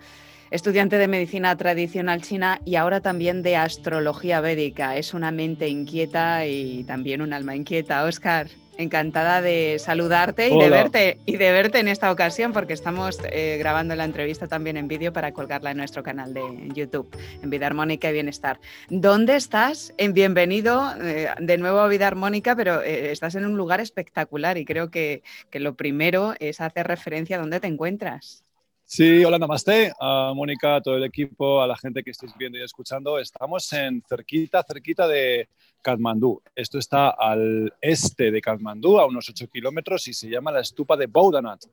[0.51, 4.97] estudiante de medicina tradicional china y ahora también de astrología védica.
[4.97, 8.03] Es una mente inquieta y también un alma inquieta.
[8.03, 8.47] Oscar,
[8.79, 13.57] encantada de saludarte y de verte y de verte en esta ocasión porque estamos eh,
[13.59, 16.41] grabando la entrevista también en vídeo para colgarla en nuestro canal de
[16.73, 18.59] YouTube, en Vida Armónica y Bienestar.
[18.89, 19.93] ¿Dónde estás?
[19.97, 24.57] En bienvenido eh, de nuevo a Vida Armónica, pero eh, estás en un lugar espectacular
[24.57, 28.45] y creo que, que lo primero es hacer referencia a dónde te encuentras.
[28.91, 32.57] Sí, hola, namaste, a Mónica, a todo el equipo, a la gente que estéis viendo
[32.57, 33.19] y escuchando.
[33.19, 35.47] Estamos en cerquita, cerquita de
[35.83, 36.41] Katmandú.
[36.55, 40.97] Esto está al este de Katmandú, a unos 8 kilómetros, y se llama la estupa
[40.97, 41.65] de Boudanat.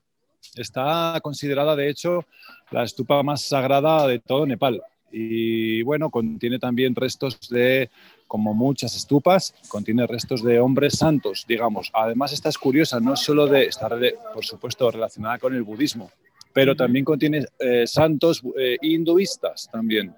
[0.57, 2.27] Está considerada, de hecho,
[2.71, 4.83] la estupa más sagrada de todo Nepal.
[5.11, 7.89] Y bueno, contiene también restos de,
[8.29, 11.91] como muchas estupas, contiene restos de hombres santos, digamos.
[11.95, 13.99] Además, esta es curiosa, no solo de estar,
[14.35, 16.11] por supuesto, relacionada con el budismo,
[16.57, 20.17] pero también contiene eh, santos eh, hinduistas también.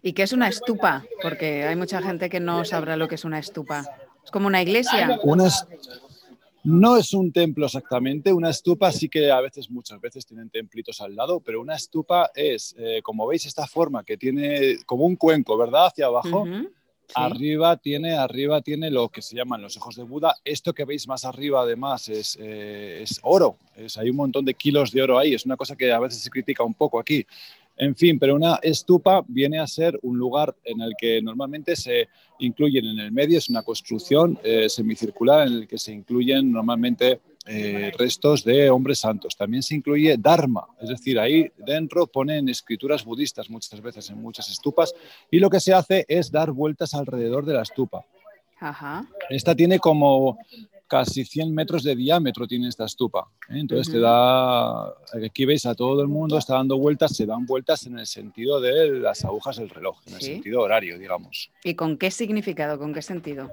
[0.00, 1.04] ¿Y qué es una estupa?
[1.20, 3.84] Porque hay mucha gente que no sabrá lo que es una estupa.
[4.24, 5.20] ¿Es como una iglesia?
[6.64, 11.02] no es un templo exactamente, una estupa sí que a veces, muchas veces tienen templitos
[11.02, 15.16] al lado, pero una estupa es, eh, como veis, esta forma que tiene como un
[15.16, 15.88] cuenco, ¿verdad?
[15.88, 16.46] Hacia abajo.
[17.14, 20.36] Arriba, tiene, arriba tiene lo que se llaman los ojos de Buda.
[20.44, 23.56] Esto que veis más arriba, además, es, eh, oro.
[23.96, 25.34] Hay un montón de kilos de oro ahí.
[25.34, 27.26] Es una cosa que a veces se critica un poco aquí.
[27.76, 32.08] En fin, pero una estupa viene a ser un lugar en el que normalmente se
[32.38, 37.20] incluyen en el medio, es una construcción eh, semicircular en el que se incluyen normalmente
[37.46, 39.36] eh, restos de hombres santos.
[39.36, 44.50] También se incluye Dharma, es decir, ahí dentro ponen escrituras budistas muchas veces en muchas
[44.50, 44.94] estupas
[45.30, 48.04] y lo que se hace es dar vueltas alrededor de la estupa.
[49.30, 50.38] Esta tiene como
[50.86, 53.28] casi 100 metros de diámetro tiene esta estupa.
[53.48, 53.60] ¿eh?
[53.60, 54.88] Entonces te da,
[55.24, 58.60] aquí veis a todo el mundo está dando vueltas, se dan vueltas en el sentido
[58.60, 61.50] de las agujas del reloj, en el sentido horario, digamos.
[61.62, 63.52] ¿Y con qué significado, con qué sentido?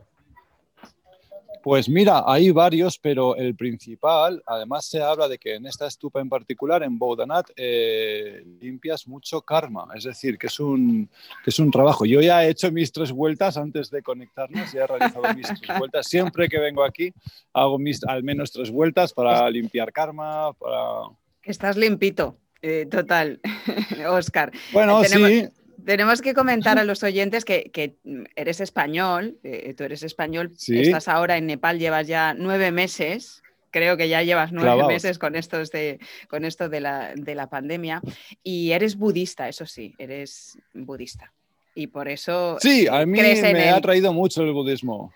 [1.67, 6.21] Pues mira, hay varios, pero el principal, además se habla de que en esta estupa
[6.21, 11.09] en particular, en Boudanat, eh, limpias mucho karma, es decir, que es, un,
[11.43, 12.05] que es un trabajo.
[12.05, 15.59] Yo ya he hecho mis tres vueltas antes de conectarnos, ya he realizado mis tres
[15.77, 16.07] vueltas.
[16.07, 17.13] Siempre que vengo aquí
[17.51, 21.09] hago mis, al menos tres vueltas para limpiar karma, para...
[21.43, 23.41] Estás limpito, eh, total,
[24.07, 24.53] Oscar.
[24.71, 25.49] Bueno, sí
[25.87, 27.95] tenemos que comentar a los oyentes que,
[28.35, 33.41] eres español, eh, tú eres español, estás ahora en Nepal, llevas ya nueve meses.
[33.71, 38.01] Creo que ya llevas nueve meses con, de, con esto de la, de la pandemia.
[38.43, 41.31] Y eres budista, eso sí, eres budista.
[41.73, 42.57] Y por eso.
[42.59, 45.13] Sí, a mí me ha traído mucho el budismo.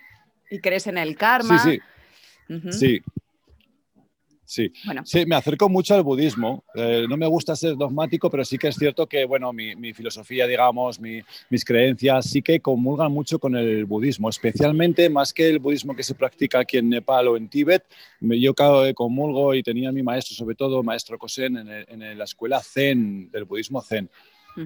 [0.50, 1.60] Y crees en el karma.
[1.60, 1.80] Sí,
[2.48, 2.72] sí.
[2.72, 3.02] Sí,
[4.52, 4.70] Sí.
[5.06, 6.66] sí, me acerco mucho al budismo.
[6.76, 10.46] Eh, no me gusta ser dogmático, pero sí que es cierto que, bueno, mi, filosofía,
[10.46, 15.96] digamos, mis creencias sí que comulgan mucho con el budismo, especialmente más que el budismo
[15.96, 17.86] que se practica aquí en Nepal o en Tíbet.
[18.20, 18.54] Yo
[18.94, 21.56] comulgo y tenía mi maestro, sobre todo, maestro Kosen,
[21.88, 24.10] en, la escuela Zen, del budismo Zen.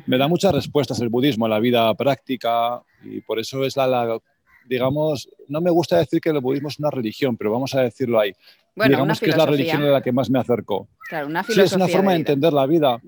[0.07, 4.19] Me da muchas respuestas el budismo a la vida práctica y por eso es la
[4.67, 8.19] digamos, no me gusta decir que el budismo es una religión, pero vamos a decirlo
[8.19, 8.33] ahí.
[8.75, 10.89] Digamos que es la religión a la que más me acercó.
[11.07, 13.01] Claro, una sí, es una forma de, entender la vida.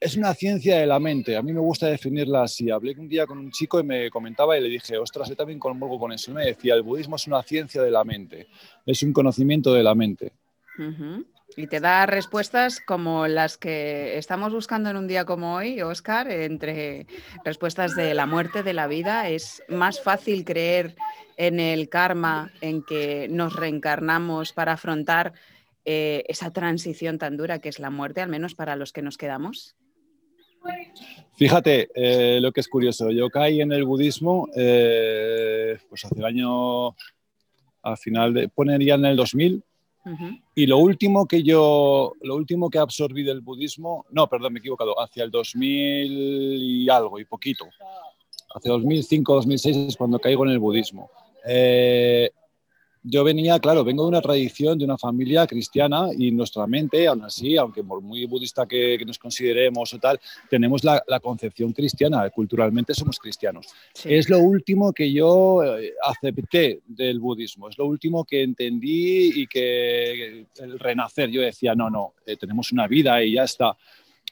[0.00, 1.36] Es una ciencia de la mente.
[1.36, 2.70] A mí me gusta definirla así.
[2.70, 5.60] Hablé un día con un chico y me comentaba y le dije, ostras, yo también
[5.60, 6.32] conmuevo con eso.
[6.32, 8.48] Y me decía, el budismo es una ciencia de la mente.
[8.84, 10.32] Es un conocimiento de la mente.
[11.56, 16.30] Y te da respuestas como las que estamos buscando en un día como hoy, Oscar,
[16.30, 17.06] entre
[17.44, 19.28] respuestas de la muerte, de la vida.
[19.28, 20.96] Es más fácil creer
[21.36, 25.34] en el karma, en que nos reencarnamos para afrontar
[25.84, 29.18] eh, esa transición tan dura que es la muerte, al menos para los que nos
[29.18, 29.74] quedamos?
[31.34, 36.24] Fíjate, eh, lo que es curioso, yo caí en el budismo eh, pues hace el
[36.24, 36.90] año,
[37.82, 39.64] al final de, ponería en el 2000,
[40.54, 44.60] y lo último que yo, lo último que absorbí del budismo, no, perdón, me he
[44.60, 47.66] equivocado, hacia el 2000 y algo, y poquito,
[48.54, 51.10] hacia 2005, 2006 es cuando caigo en el budismo.
[51.46, 52.30] Eh,
[53.04, 57.24] yo venía, claro, vengo de una tradición, de una familia cristiana y nuestra mente, aún
[57.24, 62.94] así, aunque por muy budista que, nos consideremos o tal, tenemos la, concepción cristiana, culturalmente
[62.94, 63.66] somos cristianos.
[64.04, 69.46] Es lo último que yo eh, acepté del budismo, es lo último que entendí y
[69.46, 73.76] que el renacer, yo decía, no, no, eh, tenemos una vida y ya está.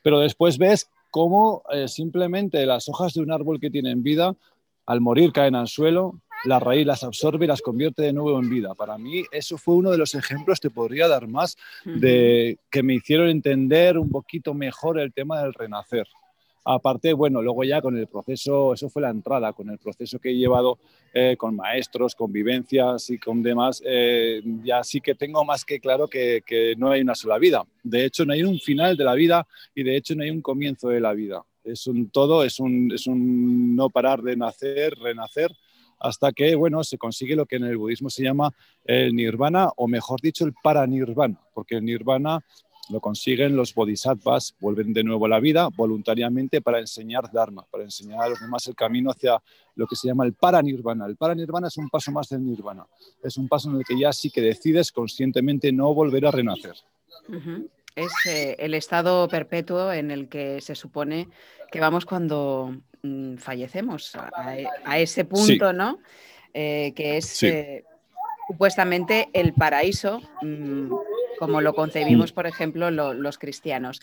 [0.02, 4.36] Pero después ves cómo simplemente las hojas de un árbol que tienen vida,
[4.86, 8.48] al morir caen al suelo, la raíz las absorbe y las convierte de nuevo en
[8.48, 8.74] vida.
[8.74, 12.94] Para mí eso fue uno de los ejemplos, te podría dar más, de que me
[12.94, 16.06] hicieron entender un poquito mejor el tema del renacer.
[16.62, 20.30] Aparte, bueno, luego ya con el proceso, eso fue la entrada, con el proceso que
[20.30, 20.78] he llevado
[21.12, 25.80] eh, con maestros, con vivencias y con demás, eh, ya sí que tengo más que
[25.80, 27.64] claro que, que, no hay una sola vida.
[27.82, 30.42] De hecho, no hay un final de la vida y de hecho no hay un
[30.42, 31.42] comienzo de la vida.
[31.64, 35.56] Es un todo, es un, es un no parar de nacer, renacer
[36.00, 38.52] hasta que, bueno, se consigue lo que en el budismo se llama
[38.84, 42.40] el nirvana, o mejor dicho, el paranirvana, porque el nirvana
[42.90, 47.84] lo consiguen los bodhisattvas, vuelven de nuevo a la vida voluntariamente para enseñar Dharma, para
[47.84, 49.40] enseñar a los demás el camino hacia
[49.76, 51.06] lo que se llama el paranirvana.
[51.06, 52.84] El paranirvana es un paso más del nirvana,
[53.22, 56.74] es un paso en el que ya sí que decides conscientemente no volver a renacer.
[57.96, 61.28] Es eh, el estado perpetuo en el que se supone
[61.70, 64.14] que vamos cuando Mm, fallecemos
[64.84, 66.00] a, ese punto, ¿no?
[66.52, 67.84] Eh, que es eh,
[68.46, 70.92] supuestamente el paraíso, mm,
[71.38, 72.34] como lo concebimos, mm.
[72.34, 74.02] por ejemplo, los cristianos.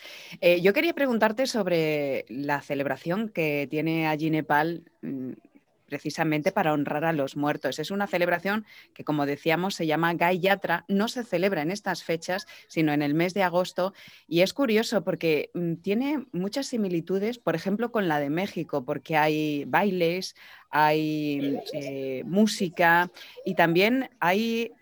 [0.62, 4.84] Yo quería preguntarte sobre la celebración que tiene allí Nepal
[5.88, 7.80] precisamente para honrar a los muertos.
[7.80, 10.86] Es una celebración que, como decíamos, se llama Gai Yatra.
[10.88, 13.94] No se celebra en estas fechas, sino en el mes de agosto.
[14.28, 19.18] Y es curioso porque mm, tiene muchas similitudes, por ejemplo, con la de México, porque
[19.18, 20.36] hay bailes,
[20.70, 23.12] hay eh, música
[23.46, 24.74] y también hay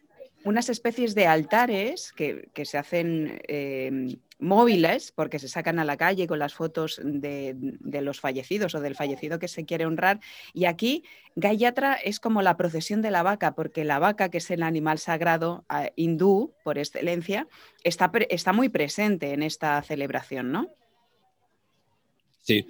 [0.45, 6.27] unas especies de altares que, se hacen em, móviles porque se sacan a la calle
[6.27, 10.19] con las fotos de, los fallecidos o del fallecido que se quiere honrar.
[10.53, 11.03] Y aquí
[11.36, 14.99] Gayatra es como la procesión de la vaca, porque la vaca, que es el animal
[14.99, 17.47] sagrado ah, hindú por excelencia,
[17.84, 20.69] está, está muy presente en esta celebración, ¿no?
[22.43, 22.67] Sí,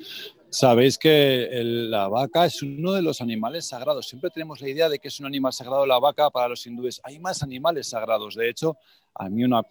[0.55, 4.07] Sabéis que la vaca es uno de los animales sagrados.
[4.07, 7.01] Siempre tenemos la idea de que es un animal sagrado la vaca para los hindúes.
[7.03, 8.35] Hay más animales sagrados.
[8.35, 8.77] De hecho,
[9.13, 9.63] a mí una,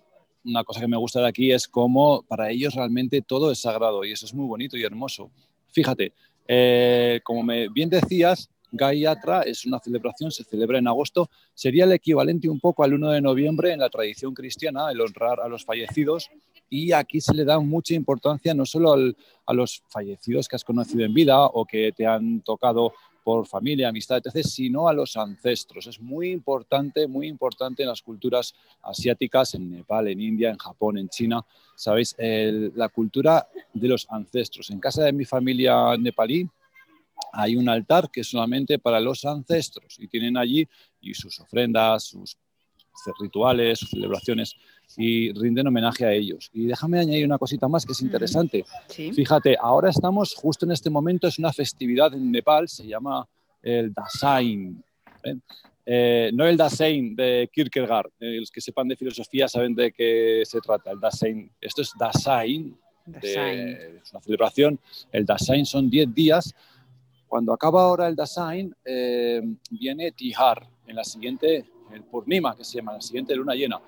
[0.44, 4.04] una cosa que me gusta de aquí es cómo para ellos realmente todo es sagrado
[4.04, 5.30] y eso es muy bonito y hermoso.
[5.68, 6.12] Fíjate,
[6.46, 11.92] eh, como me bien decías, Gayatra es una celebración, se celebra en agosto, sería el
[11.92, 15.64] equivalente un poco al 1 de noviembre en la tradición cristiana, el honrar a los
[15.64, 16.28] fallecidos,
[16.74, 19.16] y aquí se le da mucha importancia no solo al-
[19.46, 23.88] a los fallecidos que has conocido en vida o que te han tocado por familia,
[23.88, 25.86] amistad, etc., sino a los ancestros.
[25.86, 30.98] Es muy importante, muy importante en las culturas asiáticas, en Nepal, en India, en Japón,
[30.98, 31.46] en China.
[31.76, 34.68] Sabéis, la cultura de los ancestros.
[34.70, 36.46] En casa de mi familia nepalí
[37.32, 40.68] hay un altar que es solamente para los ancestros y tienen allí
[41.00, 42.36] y sus ofrendas, sus
[43.20, 44.54] rituales, sus celebraciones
[44.96, 46.50] y rinden homenaje a ellos.
[46.52, 48.64] Y déjame añadir una cosita más que es interesante.
[48.88, 49.12] Sí.
[49.12, 53.26] Fíjate, ahora estamos justo en este momento, es una festividad en Nepal, se llama
[53.62, 54.82] el Dasain.
[55.24, 55.36] ¿eh?
[55.86, 60.42] Eh, no el Dasein de Kierkegaard, eh, los que sepan de filosofía saben de qué
[60.46, 61.50] se trata, el Dasein.
[61.60, 62.74] Esto es Dasain,
[63.04, 63.68] de- Dasein.
[64.02, 64.80] es una celebración.
[65.12, 66.54] El Dasain son 10 días.
[67.26, 72.78] Cuando acaba ahora el Dasain, eh, viene Tihar, en la siguiente, el Purnima, que se
[72.78, 73.80] llama, la siguiente luna llena.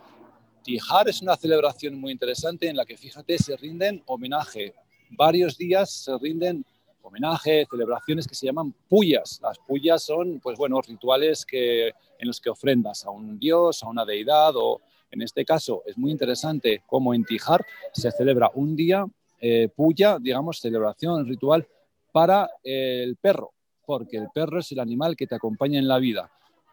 [0.66, 4.74] Tihar es una celebración muy interesante en la que, fíjate, se rinden homenaje.
[5.10, 6.66] Varios días se rinden
[7.02, 9.38] homenaje, celebraciones que se llaman puyas.
[9.40, 13.88] Las puyas son, pues bueno, rituales que, en los que ofrendas a un dios, a
[13.88, 14.80] una deidad o,
[15.12, 19.06] en este caso, es muy interesante cómo en Tihar se celebra un día
[19.40, 21.64] eh, puya, digamos, celebración, ritual
[22.10, 23.52] para el perro,
[23.86, 26.28] porque el perro es el animal que te acompaña en la vida.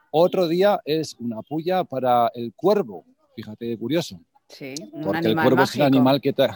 [0.10, 3.06] Otro día es una puya para el cuervo,
[3.36, 6.48] fíjate curioso, Sí, un porque el cuervo es el animal que te...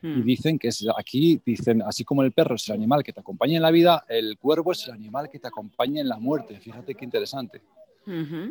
[0.00, 0.24] Y Mm.
[0.24, 3.56] dicen que es, aquí, dicen, así como el perro es el animal que te acompaña
[3.56, 6.60] en la vida, el cuervo es el animal que te acompaña en la muerte.
[6.60, 7.60] Fíjate qué interesante.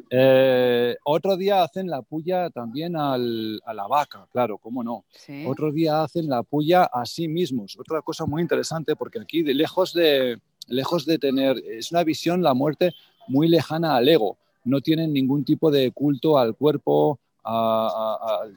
[0.10, 5.05] Eh, otro día hacen la puya también al- a la vaca, claro, cómo no.
[5.12, 5.45] Sí.
[5.47, 7.78] Otro día hacen la puya a sí mismos.
[7.80, 12.43] Otra cosa muy interesante, porque aquí, de lejos, de, lejos de tener, es una visión,
[12.43, 12.93] la muerte,
[13.28, 14.38] muy lejana al ego.
[14.66, 17.20] No tienen ningún tipo de culto al cuerpo,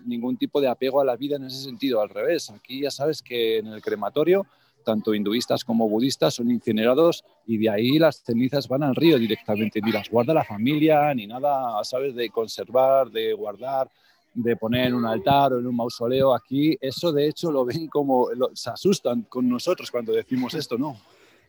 [0.04, 2.00] ningún tipo de apego a la vida en ese sentido.
[2.00, 4.46] Al revés, aquí ya sabes que en el crematorio,
[4.84, 9.80] tanto hinduistas como budistas son incinerados y de ahí las cenizas van al río directamente.
[9.80, 12.14] Ni las guarda la familia, ni nada, ¿sabes?
[12.14, 13.88] De conservar, de guardar
[14.34, 17.88] de poner en un altar o en un mausoleo aquí, eso de hecho lo ven
[17.88, 20.96] como, se asustan con nosotros cuando decimos esto, ¿no?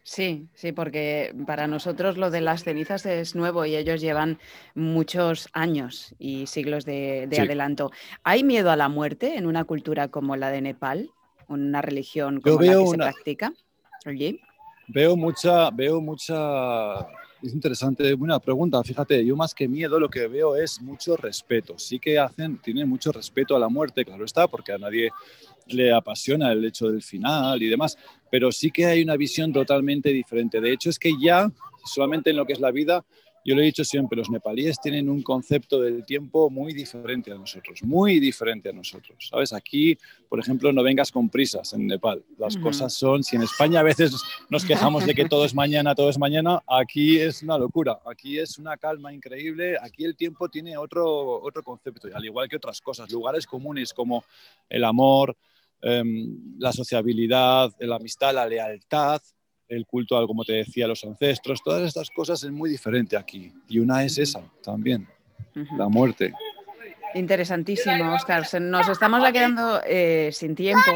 [0.04, 4.40] Sí, sí, porque para nosotros lo de las cenizas es nuevo y ellos llevan
[4.74, 7.42] muchos años y siglos de, de Sí.
[7.44, 7.92] adelanto.
[8.24, 11.12] ¿Hay miedo a la muerte en una cultura como la de Nepal,
[11.48, 13.54] una religión Yo como la veo que se practica?
[14.06, 14.40] Allí?
[14.88, 17.06] Veo mucha, veo mucha,
[17.44, 21.78] es interesante, buena pregunta, fíjate, yo más que miedo lo que veo es mucho respeto,
[21.80, 25.10] sí que hacen, tienen mucho respeto a la muerte, claro está, porque a nadie
[25.68, 27.98] le apasiona el hecho del final y demás,
[28.30, 31.52] pero sí que hay una visión totalmente diferente, de hecho es que ya,
[31.84, 33.04] solamente en lo que es la vida,
[33.44, 37.36] yo lo he dicho siempre, los nepalíes tienen un concepto del tiempo muy diferente a
[37.36, 39.52] nosotros, muy diferente a nosotros, ¿sabes?
[39.54, 39.98] Aquí,
[40.30, 43.84] por ejemplo, no vengas con prisas en Nepal, las cosas son, si en España a
[43.84, 44.14] veces
[44.50, 48.38] nos quejamos de que todo es mañana, todo es mañana, aquí es una locura, aquí
[48.38, 52.80] es una calma increíble, aquí el tiempo tiene otro, otro concepto, al igual que otras
[52.80, 54.24] cosas, lugares comunes como
[54.70, 55.36] el amor,
[55.82, 59.22] em, la sociabilidad, la amistad, la lealtad,
[59.72, 63.16] el culto a, como te decía, a los ancestros, todas estas cosas es muy diferente
[63.18, 63.52] aquí.
[63.68, 65.08] Y una es esa también,
[65.78, 66.34] la muerte.
[67.14, 68.46] Interesantísimo, Oscar.
[68.62, 70.92] Nos estamos ya quedando eh, sin tiempo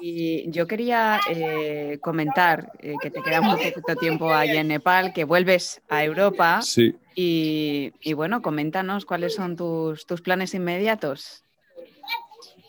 [0.00, 5.12] y yo quería eh, comentar eh, que te queda muy poquito tiempo ahí en Nepal,
[5.14, 6.94] que vuelves a Europa Sí.
[7.14, 11.43] y, y bueno, coméntanos cuáles son tus, tus planes inmediatos.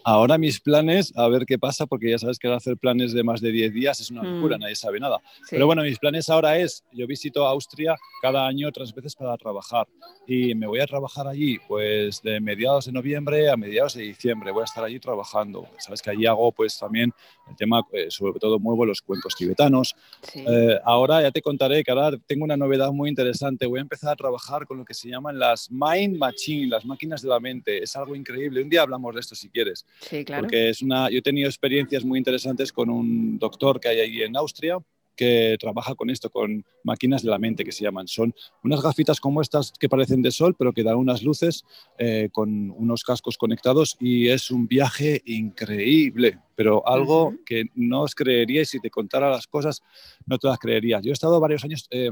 [0.07, 3.41] Ahora mis planes, a ver qué pasa, porque ya sabes que hacer planes de más
[3.41, 4.61] de 10 días es una locura, Mm.
[4.61, 5.19] nadie sabe nada.
[5.37, 5.47] Sí.
[5.49, 9.87] Pero bueno, mis planes ahora es, yo visito Austria cada año tres veces para trabajar
[10.27, 14.51] y me voy a trabajar allí pues de mediados de noviembre a mediados de diciembre,
[14.51, 15.67] voy a estar allí trabajando.
[15.79, 17.11] Sabes que allí hago pues también
[17.49, 19.95] el tema, eh, sobre todo muevo los cuencos tibetanos.
[20.21, 20.45] Sí.
[20.47, 24.11] Eh, ahora ya te contaré que ahora tengo una novedad muy interesante, voy a empezar
[24.11, 27.81] a trabajar con lo que se llaman las mind machine, las máquinas de la mente,
[27.81, 29.83] es algo increíble, un día hablamos de esto si quieres.
[30.01, 30.43] Sí, claro.
[30.43, 34.23] Porque es una, yo he tenido experiencias muy interesantes con un doctor que hay allí
[34.23, 34.79] en Austria
[35.15, 38.07] que trabaja con esto, con máquinas de la mente que se llaman.
[38.07, 38.33] Son
[38.63, 41.63] unas gafitas como estas que parecen de sol, pero que dan unas luces
[41.97, 48.13] eh, con unos cascos conectados y es un viaje increíble, pero algo que no os
[48.13, 49.81] creeríais si te contara las cosas,
[50.25, 51.01] no te las creerías.
[51.03, 52.11] Yo he estado varios años eh,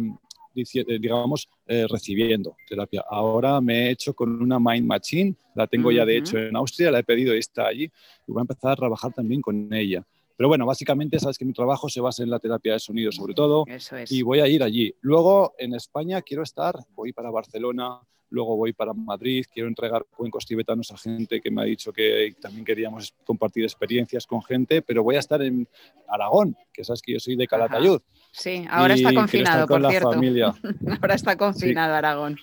[0.53, 3.03] digamos, eh, recibiendo terapia.
[3.09, 6.91] Ahora me he hecho con una Mind Machine, la tengo ya de hecho en Austria,
[6.91, 10.05] la he pedido y está allí, y voy a empezar a trabajar también con ella.
[10.35, 13.33] Pero bueno, básicamente sabes que mi trabajo se basa en la terapia de sonido sobre
[13.33, 13.65] todo,
[14.09, 14.93] y voy a ir allí.
[15.01, 17.99] Luego en España quiero estar, voy para Barcelona,
[18.33, 22.35] luego voy para Madrid, quiero entregar cuencos tibetanos a gente que me ha dicho que
[22.41, 25.67] también queríamos compartir experiencias con gente, pero voy a estar en
[26.07, 28.01] Aragón, que sabes que yo soy de Calatayud.
[28.31, 30.09] Sí, ahora está confinado, por cierto.
[31.01, 32.39] ahora está confinado Aragón.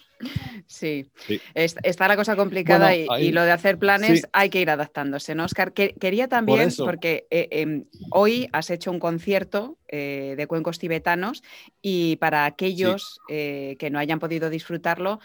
[0.66, 1.10] Sí.
[1.54, 5.72] está la cosa complicada y, lo de hacer planes hay que ir adaptándose, ¿no, Oscar?
[5.72, 11.42] quería también, porque eh, em, hoy has hecho un concierto eh, de cuencos tibetanos
[11.82, 15.20] y para aquellos eh, que no hayan podido disfrutarlo,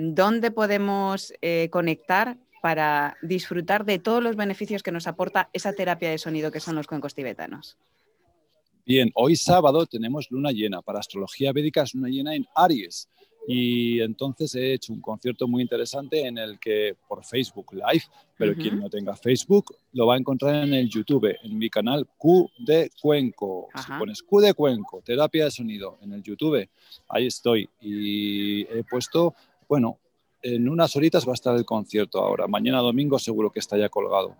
[0.00, 6.10] ¿dónde podemos eh, conectar para disfrutar de todos los beneficios que nos aporta esa terapia
[6.10, 7.76] de sonido que son los cuencos tibetanos?
[8.86, 10.82] Bien, hoy sábado tenemos luna llena.
[10.82, 13.08] Para astrología védica es luna llena en Aries.
[13.46, 18.04] Y entonces he hecho un concierto muy interesante en el que por Facebook Live,
[18.36, 22.06] pero quien no tenga Facebook lo va a encontrar en el YouTube, en mi canal
[22.18, 23.68] Q de Cuenco.
[23.74, 26.68] Si pones Q de Cuenco, terapia de sonido en el YouTube,
[27.08, 27.68] ahí estoy.
[27.80, 29.34] Y he puesto
[29.70, 30.00] bueno,
[30.42, 32.46] en unas horitas va a estar el concierto ahora.
[32.46, 34.36] Mañana domingo seguro que está ya colgado.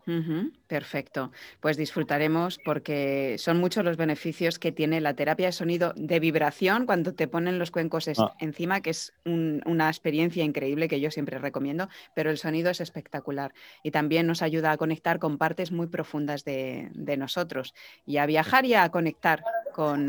[0.66, 1.30] perfecto.
[1.60, 6.86] Pues disfrutaremos porque son muchos los beneficios que tiene la terapia de sonido de vibración
[6.86, 8.34] cuando te ponen los cuencos ah.
[8.38, 13.52] encima, que es una experiencia increíble que yo siempre recomiendo, pero el sonido es espectacular
[13.82, 17.74] y también nos ayuda a conectar con partes muy profundas de, nosotros
[18.06, 19.42] y a viajar y a conectar
[19.74, 20.08] con,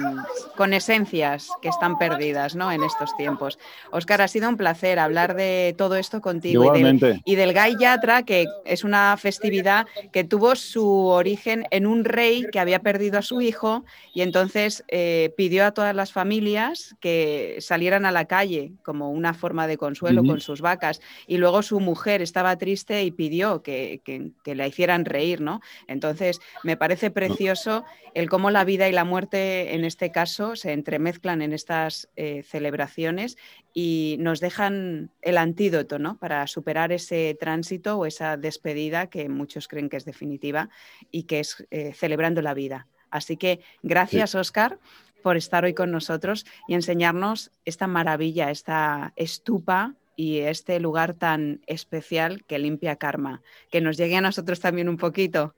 [0.56, 2.72] con, esencias que están perdidas ¿no?
[2.72, 3.58] en estos tiempos.
[3.92, 7.76] Oscar, ha sido un placer hablar de todo esto contigo y del, y del, Gai
[7.76, 13.18] Yatra, que es una festividad que tuvo su origen en un rey que había perdido
[13.18, 18.26] a su hijo y entonces eh, pidió a todas las familias que salieran a la
[18.26, 21.02] calle como una forma de consuelo con sus vacas.
[21.26, 25.62] Y luego su mujer estaba triste y pidió que, que, la hicieran reír, ¿no?
[25.88, 30.74] Entonces me parece precioso el cómo la vida y la muerte en este caso se
[30.74, 33.38] entremezclan en estas eh, celebraciones
[33.74, 36.18] y nos dejan el antídoto ¿no?
[36.18, 40.70] para superar ese tránsito o esa despedida que muchos creen que es definitiva
[41.12, 42.88] y que es eh, celebrando la vida.
[43.10, 44.80] Así que gracias, Oscar,
[45.22, 51.62] por estar hoy con nosotros y enseñarnos esta maravilla, esta estupa y este lugar tan
[51.68, 53.42] especial que limpia karma.
[53.70, 55.56] Que nos llegue a nosotros también un poquito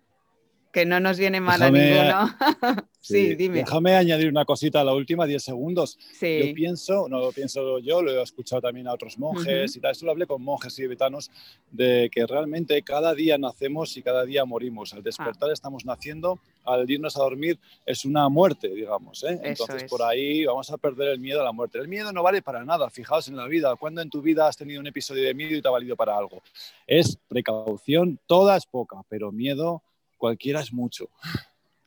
[0.74, 2.36] que no nos viene mal a ninguno.
[3.00, 3.60] sí, dime.
[3.60, 6.00] Déjame añadir una cosita a la última, 10 segundos.
[6.20, 9.92] Yo pienso, no lo pienso yo, lo he escuchado también a otros monjes y tal,
[9.92, 11.30] eso lo hablé con monjes y tibetanos,
[11.70, 14.96] de que realmente cada día nacemos y cada día morimos.
[14.96, 15.54] Al despertar ah.
[15.54, 19.24] estamos naciendo, al irnos a dormir es una muerte, digamos.
[19.26, 19.40] ¿eh?
[19.44, 21.78] Entonces por ahí vamos a perder el miedo a la muerte.
[21.78, 23.76] El miedo no vale para nada, fijaos en la vida.
[23.76, 26.18] ¿Cuándo en tu vida has tenido un episodio de miedo y te ha valido para
[26.18, 26.42] algo?
[26.88, 29.84] Es precaución, toda es poca, pero miedo
[30.24, 31.10] cualquiera es mucho.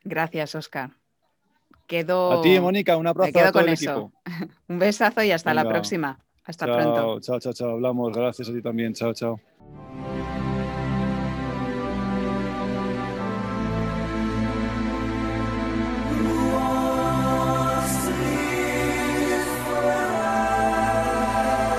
[0.04, 0.90] Gracias, Oscar.
[1.86, 2.32] Quedo...
[2.32, 4.12] A ti, Mónica, un abrazo a todo el equipo.
[4.68, 6.18] un besazo y hasta la próxima.
[6.44, 7.18] Hasta pronto.
[7.20, 7.70] Chao, chao, chao.
[7.70, 8.12] Hablamos.
[8.14, 8.92] Gracias a ti también.
[8.92, 9.40] Chao, chao.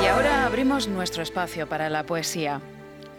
[0.01, 2.61] Y ahora abrimos nuestro espacio para la poesía.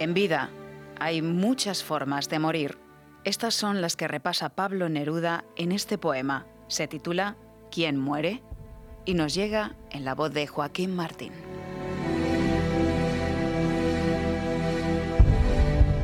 [0.01, 0.51] En vida
[0.99, 2.88] hay muchas formas de morir.
[3.29, 6.47] Estas son las que repasa Pablo Neruda en este poema.
[6.67, 7.37] Se titula
[7.71, 8.43] ¿Quién muere?
[9.05, 11.35] y nos llega en la voz de Joaquín Martín.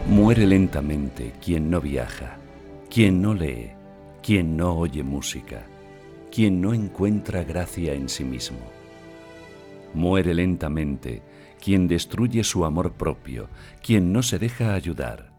[0.06, 2.36] Muere lentamente quien no viaja,
[2.90, 3.70] quien no lee,
[4.22, 5.64] quien no oye música,
[6.30, 8.70] quien no encuentra gracia en sí mismo.
[9.94, 11.22] Muere lentamente
[11.58, 13.48] quien destruye su amor propio,
[13.82, 15.33] quien no se deja ayudar,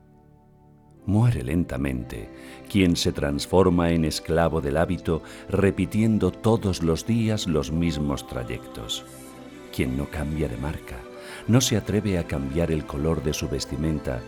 [1.05, 2.29] muere lentamente
[2.69, 9.05] quien se transforma en esclavo del hábito repitiendo todos los días los mismos trayectos,
[9.73, 10.97] quien no cambia de marca,
[11.47, 14.21] no se atreve a cambiar el color de su vestimenta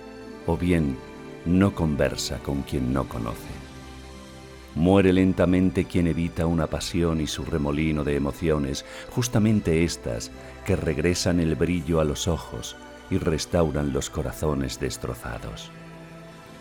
[0.46, 0.98] o bien
[1.46, 3.58] no conversa con quien no conoce.
[4.76, 10.30] Muere lentamente quien evita una pasión y su remolino de emociones, justamente estas
[10.66, 12.76] que regresan el brillo a los ojos
[13.10, 15.72] y restauran los corazones destrozados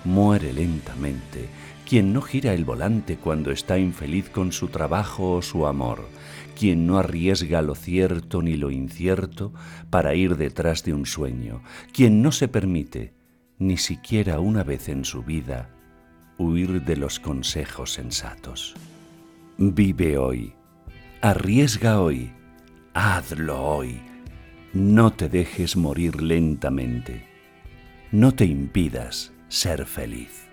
[0.07, 1.49] muere lentamente
[1.87, 6.05] quien no gira el volante cuando está infeliz con su trabajo o su amor,
[6.59, 9.53] quien no arriesga lo cierto ni lo incierto
[9.89, 13.15] para ir detrás de un sueño, quien no se permite,
[13.59, 15.71] ni siquiera una vez en su vida,
[16.39, 18.75] huir de los consejos sensatos.
[19.59, 20.55] Vive hoy,
[21.21, 22.33] arriesga hoy,
[22.95, 24.01] hazlo hoy,
[24.73, 27.25] no te dejes morir lentamente,
[28.11, 30.47] no te impidas ser feliz.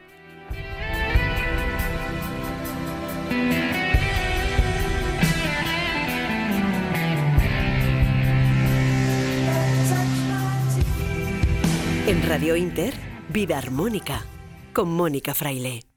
[12.05, 12.93] En Radio Inter,
[13.29, 14.25] Vida Armónica,
[14.73, 15.92] con Mónica Fraile.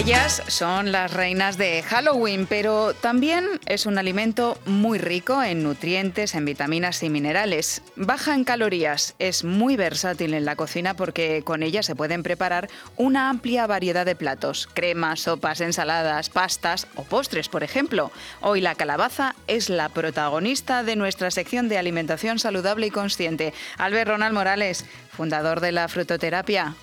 [0.00, 6.34] Ellas son las reinas de Halloween, pero también es un alimento muy rico en nutrientes,
[6.34, 7.82] en vitaminas y minerales.
[7.96, 12.70] Baja en calorías, es muy versátil en la cocina porque con ella se pueden preparar
[12.96, 18.10] una amplia variedad de platos, cremas, sopas, ensaladas, pastas o postres, por ejemplo.
[18.40, 23.52] Hoy la calabaza es la protagonista de nuestra sección de alimentación saludable y consciente.
[23.76, 26.74] Albert Ronald Morales, fundador de la frutoterapia.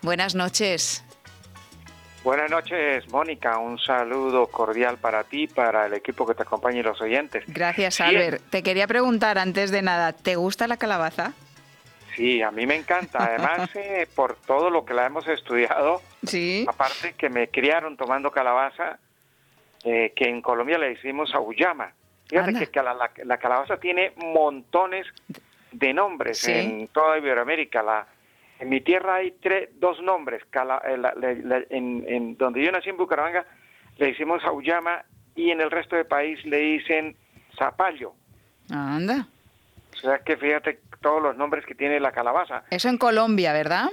[0.00, 1.03] Buenas noches.
[2.24, 3.58] Buenas noches, Mónica.
[3.58, 7.44] Un saludo cordial para ti, para el equipo que te acompaña y los oyentes.
[7.46, 8.42] Gracias, Albert.
[8.48, 11.34] Te quería preguntar antes de nada, ¿te gusta la calabaza?
[12.16, 13.26] Sí, a mí me encanta.
[13.26, 16.64] Además, eh, por todo lo que la hemos estudiado, sí.
[16.66, 18.98] aparte que me criaron tomando calabaza,
[19.84, 21.92] eh, que en Colombia le decimos auyama.
[22.26, 25.06] Fíjate que la, la, calabaza tiene montones
[25.72, 27.82] de nombres en toda Iberoamérica.
[27.82, 28.06] La,
[28.64, 30.42] en mi tierra hay tres, dos nombres.
[30.42, 33.44] Eh, en, donde yo nací en Bucaramanga
[33.98, 35.04] le decimos Auyama
[35.36, 37.14] y en el resto del país le dicen
[37.58, 38.14] Zapallo.
[38.70, 39.28] Anda.
[39.92, 42.64] O sea que fíjate todos los nombres que tiene la calabaza.
[42.70, 43.90] Eso en Colombia, ¿verdad?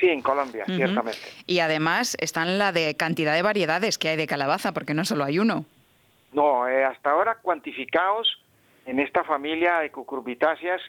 [0.00, 1.20] Sí, en Colombia, ciertamente.
[1.46, 5.24] Y además están la de cantidad de variedades que hay de calabaza, porque no solo
[5.24, 5.64] hay uno.
[6.32, 8.40] No, eh, hasta ahora cuantificados
[8.84, 10.80] en esta familia de cucurbitáceas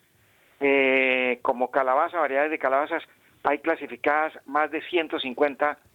[0.59, 3.03] eh, como calabaza, variedades de calabazas,
[3.43, 5.88] hay clasificadas más de 150 eh,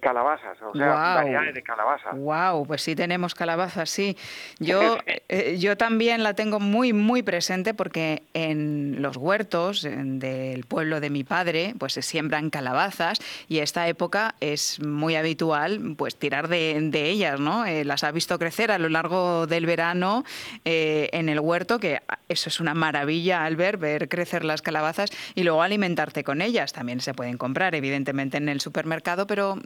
[0.00, 2.10] calabazas, o sea, variedades de calabaza.
[2.12, 4.16] Wow, pues sí tenemos calabazas, sí.
[4.58, 11.00] Yo, eh, yo también la tengo muy, muy presente porque en los huertos del pueblo
[11.00, 16.48] de mi padre, pues se siembran calabazas y esta época es muy habitual, pues tirar
[16.48, 17.64] de, ellas, ¿no?
[17.64, 20.24] Eh, las ha visto crecer a lo largo del verano
[20.64, 25.42] en el huerto, que eso es una maravilla al ver, ver crecer las calabazas y
[25.42, 26.72] luego alimentarte con ellas.
[26.72, 29.56] También se pueden comprar, evidentemente, en el supermercado, pero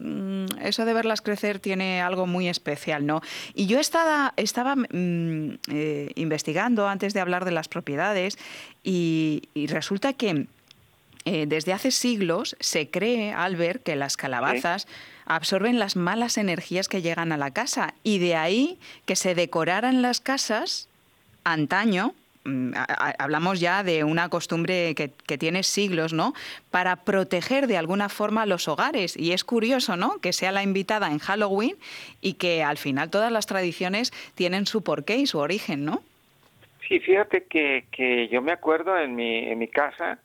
[0.60, 3.20] eso de verlas crecer tiene algo muy especial, ¿no?
[3.54, 8.38] Y yo estaba, estaba mm, eh, investigando antes de hablar de las propiedades
[8.82, 10.46] y, resulta que
[11.24, 14.86] eh, desde hace siglos se cree, Albert, que las calabazas
[15.24, 20.02] absorben las malas energías que llegan a la casa y de ahí que se decoraran
[20.02, 20.88] las casas
[21.44, 22.23] antaño Mm,
[23.18, 26.34] hablamos ya de una costumbre que, tiene siglos, ¿no?
[26.70, 29.16] Para proteger de alguna forma los hogares.
[29.16, 30.18] Y es curioso, ¿no?
[30.20, 31.76] Que sea la invitada en Halloween
[32.20, 36.02] y que al final todas las tradiciones tienen su porqué y su origen, ¿no?
[36.88, 40.18] Sí, fíjate que, que yo me acuerdo en mi, en mi casa,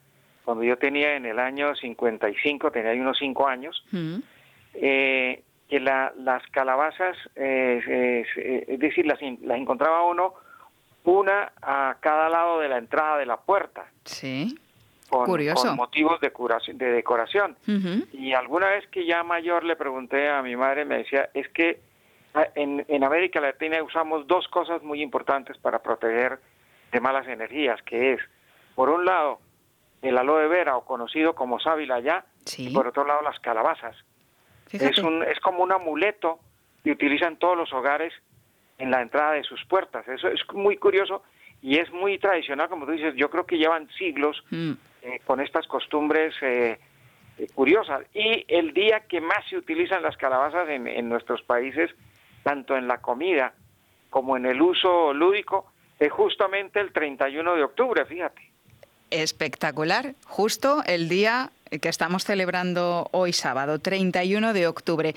[0.43, 4.17] cuando yo tenía en el año 55, tenía unos 5 años, mm.
[4.75, 8.25] eh, que la, las calabazas, eh,
[8.67, 10.33] es decir, las, las encontraba uno
[11.03, 13.85] una a cada lado de la entrada de la puerta.
[14.05, 14.57] Sí.
[15.09, 15.75] Con, Curioso.
[15.75, 17.57] motivos de, curación, de decoración.
[18.13, 21.79] Y alguna vez que ya mayor le pregunté a mi madre, me decía, es que
[22.35, 26.39] ah, en, en América Latina usamos dos cosas muy importantes para proteger
[26.91, 28.19] de malas energías, que es,
[28.75, 29.39] por un lado,
[30.01, 32.25] el aloe vera, o conocido como sábila ya,
[32.57, 33.95] y por otro lado, las calabazas.
[34.71, 36.39] Es, un, es como un amuleto
[36.83, 38.13] que utilizan todos los hogares
[38.79, 40.07] en la entrada de sus puertas.
[40.07, 41.21] Eso es muy curioso
[41.61, 44.71] y es muy tradicional, como tú dices, yo creo que llevan siglos mm.
[45.03, 46.79] eh, con estas costumbres eh,
[47.37, 48.01] eh, curiosas.
[48.13, 51.91] Y el día que más se utilizan las calabazas en, en, nuestros países,
[52.43, 53.53] tanto en la comida
[54.09, 58.41] como en el uso lúdico, es justamente el 31 de octubre, fíjate.
[59.11, 61.51] Espectacular, justo el día
[61.81, 65.13] que estamos celebrando hoy sábado, 31 de octubre.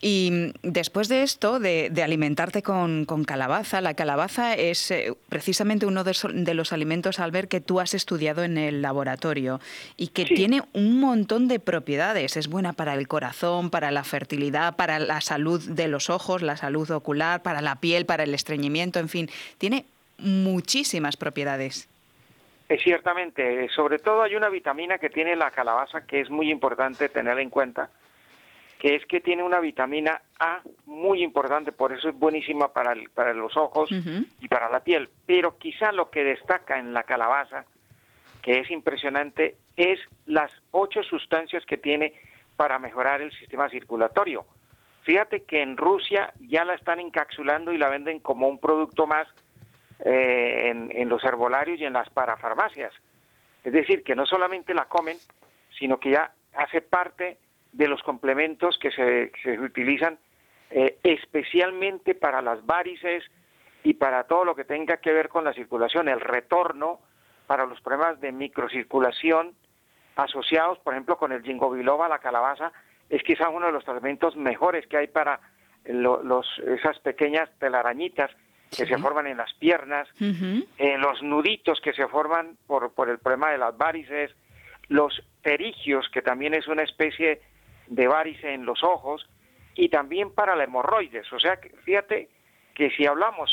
[0.00, 6.54] Y después de esto, de, alimentarte con, calabaza, la calabaza es eh, precisamente uno de,
[6.54, 9.60] los alimentos, al ver que tú has estudiado en el laboratorio
[9.96, 12.36] y que tiene un montón de propiedades.
[12.36, 16.56] Es buena para el corazón, para la fertilidad, para la salud de los ojos, la
[16.56, 19.28] salud ocular, para la piel, para el estreñimiento, en fin,
[19.58, 19.84] tiene
[20.18, 21.88] muchísimas propiedades.
[22.68, 27.08] Es ciertamente, sobre todo hay una vitamina que tiene la calabaza que es muy importante
[27.08, 27.88] tener en cuenta,
[28.78, 33.34] que es que tiene una vitamina A muy importante, por eso es buenísima para, para
[33.34, 33.90] los ojos
[34.40, 35.08] y para la piel.
[35.26, 37.64] Pero quizá lo que destaca en la calabaza,
[38.40, 42.14] que es impresionante, es las ocho sustancias que tiene
[42.56, 44.46] para mejorar el sistema circulatorio.
[45.02, 49.26] Fíjate que en Rusia ya la están encapsulando y la venden como un producto más
[50.04, 52.92] eh, en, los herbolarios y en las parafarmacias.
[53.64, 55.16] Es decir, que no solamente la comen,
[55.78, 57.38] sino que ya hace parte
[57.72, 60.18] de los complementos que se, se utilizan
[60.70, 63.24] eh, especialmente para las varices
[63.82, 67.00] y para todo lo que tenga que ver con la circulación, el retorno
[67.46, 69.54] para los problemas de microcirculación
[70.16, 72.72] asociados, por ejemplo, con el jingo biloba, la calabaza,
[73.08, 75.40] es quizás uno de los tratamientos mejores que hay para
[75.86, 78.30] los, esas pequeñas telarañitas
[78.76, 83.18] que se forman en las piernas, eh, los nuditos que se forman por, por el
[83.18, 84.34] problema de las varices,
[84.88, 87.40] los terigios, que también es una especie
[87.88, 89.28] de varice en los ojos,
[89.74, 91.32] y también para la hemorroides.
[91.32, 92.28] O sea, fíjate
[92.74, 93.50] que si hablamos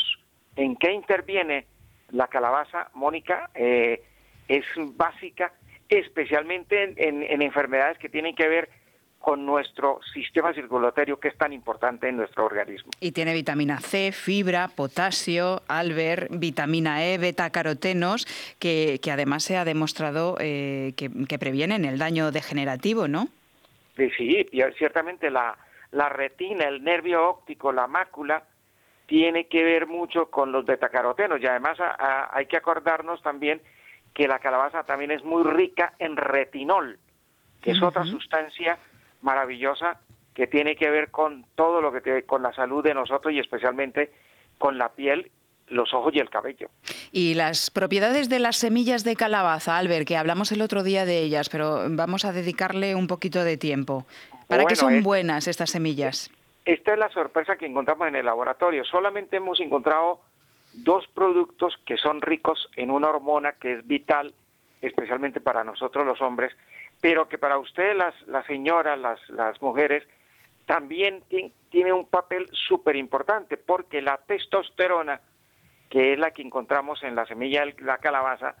[0.56, 1.66] en qué interviene
[2.10, 4.02] la calabaza, Mónica, eh,
[4.48, 4.64] es
[4.96, 5.52] básica,
[5.88, 8.68] especialmente en enfermedades que tienen que ver
[9.26, 12.92] con nuestro sistema circulatorio que es tan importante en nuestro organismo.
[13.00, 18.24] Y tiene vitamina C, fibra, potasio, alber, vitamina E, beta-carotenos,
[18.60, 23.26] que, además se ha demostrado eh, que, previenen el daño degenerativo, ¿no?
[23.96, 25.56] Sí, sí ciertamente la,
[25.92, 28.44] la retina, el nervio óptico, la mácula,
[29.06, 31.40] tiene que ver mucho con los betacarotenos.
[31.40, 31.78] Y además
[32.30, 33.60] hay que acordarnos también
[34.12, 36.98] que la calabaza también es muy rica en retinol,
[37.60, 38.78] que es otra sustancia
[39.22, 40.00] maravillosa
[40.34, 43.38] que tiene que ver con todo lo que tiene, con la salud de nosotros y
[43.38, 44.12] especialmente
[44.58, 45.30] con la piel
[45.68, 46.68] los ojos y el cabello.
[47.12, 51.20] Y las propiedades de las semillas de calabaza, Albert, que hablamos el otro día de
[51.20, 54.06] ellas, pero vamos a dedicarle un poquito de tiempo.
[54.48, 56.30] ¿Para qué son buenas estas semillas?
[56.64, 58.84] Esta es la sorpresa que encontramos en el laboratorio.
[58.84, 60.20] Solamente hemos encontrado
[60.72, 64.34] dos productos que son ricos en una hormona que es vital,
[64.82, 66.52] especialmente para nosotros los hombres,
[67.00, 70.04] pero que para usted, las, las señoras, las, las mujeres,
[70.66, 71.22] también
[71.70, 75.20] tiene un papel súper importante, porque la testosterona,
[75.88, 78.54] que es la que encontramos en la semilla de la calabaza,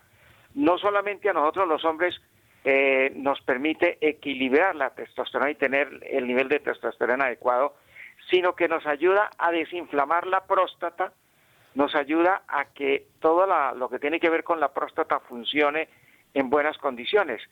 [0.54, 2.20] no solamente a nosotros los hombres
[2.64, 7.76] eh, nos permite equilibrar la testosterona y tener el nivel de testosterona adecuado,
[8.30, 11.12] sino que nos ayuda a desinflamar la próstata,
[11.74, 15.88] nos ayuda a que todo lo que tiene que ver con la próstata funcione
[16.34, 17.42] en buenas condiciones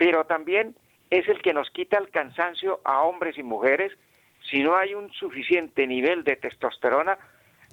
[0.00, 0.74] pero también
[1.10, 3.92] es el que nos quita el cansancio a hombres y mujeres.
[4.50, 7.18] Si no hay un suficiente nivel de testosterona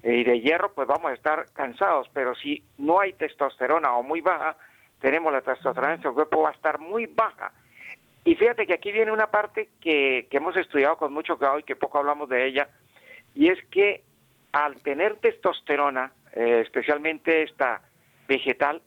[0.03, 4.21] y de hierro, pues vamos a estar cansados, pero si no hay testosterona o muy
[4.21, 4.55] baja,
[4.99, 7.51] tenemos la testosterona en nuestro cuerpo va a estar muy baja.
[8.23, 11.75] Y fíjate que aquí viene una parte que, hemos estudiado con mucho cuidado y que
[11.75, 12.69] poco hablamos de ella,
[13.33, 14.03] y es que
[14.51, 17.81] al tener testosterona, eh, especialmente esta
[18.27, 18.81] vegetal,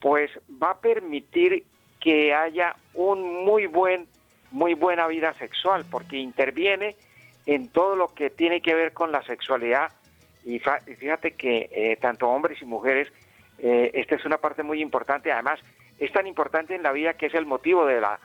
[0.00, 0.30] pues
[0.62, 1.64] va a permitir
[2.00, 4.06] que haya un muy buen,
[4.50, 6.96] muy buena vida sexual, porque interviene
[7.46, 9.92] en todo lo que tiene que ver con la sexualidad.
[10.44, 13.08] Y fíjate que eh, tanto hombres y mujeres,
[13.58, 15.32] eh, esta es una parte muy importante.
[15.32, 15.60] Además,
[15.98, 18.18] es tan importante en la vida que es el motivo de la,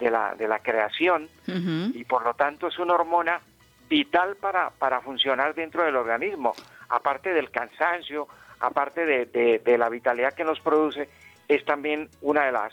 [0.00, 3.40] de la, de la creación y por lo tanto es una hormona
[3.88, 6.54] vital para, para funcionar dentro del organismo.
[6.88, 8.28] Aparte del cansancio,
[8.60, 11.08] aparte de, de la vitalidad que nos produce,
[11.48, 12.72] es también una de las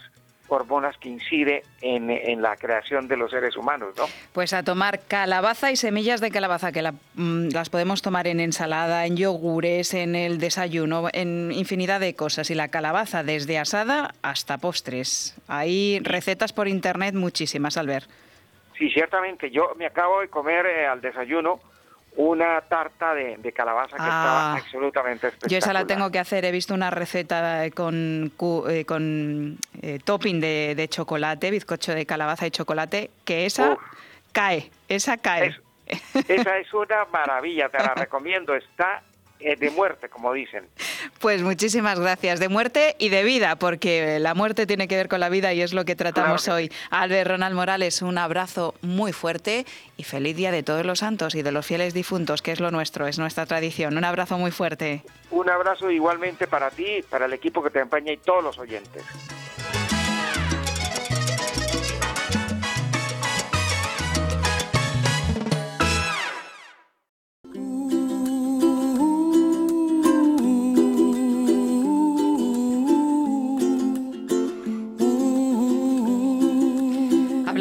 [0.53, 4.05] hormonas que incide en, la creación de los seres humanos, ¿no?
[4.33, 6.81] Pues a tomar calabaza y semillas de calabaza, que
[7.15, 12.49] mm, las podemos tomar en ensalada, en yogures, en el desayuno, en infinidad de cosas.
[12.49, 15.35] Y la calabaza desde asada hasta postres.
[15.47, 18.09] Hay recetas por internet muchísimas, Albert.
[18.77, 19.51] Sí, ciertamente.
[19.51, 21.59] Yo me acabo de comer eh, al desayuno
[22.15, 24.55] una tarta de, calabaza que estaba ah.
[24.57, 25.51] absolutamente espectacular.
[25.51, 26.45] Yo esa la tengo que hacer.
[26.45, 28.31] He visto una receta con,
[28.69, 33.77] eh, con eh, topping de, chocolate, bizcocho de calabaza y chocolate, que esa
[34.31, 35.57] cae, esa cae.
[36.27, 38.55] esa es una maravilla, te la recomiendo.
[38.55, 39.01] Está
[39.43, 40.67] eh, de muerte, como dicen.
[41.19, 45.19] Pues muchísimas gracias, de muerte y de vida, porque la muerte tiene que ver con
[45.19, 46.71] la vida y es lo que tratamos hoy.
[46.89, 49.65] Albert Ronald Morales, un abrazo muy fuerte
[49.97, 52.71] y feliz día de todos los santos y de los fieles difuntos, que es lo
[52.71, 53.97] nuestro, es nuestra tradición.
[53.97, 55.03] Un abrazo muy fuerte.
[55.31, 59.03] Un abrazo igualmente para ti, para el equipo que te acompaña y todos los oyentes.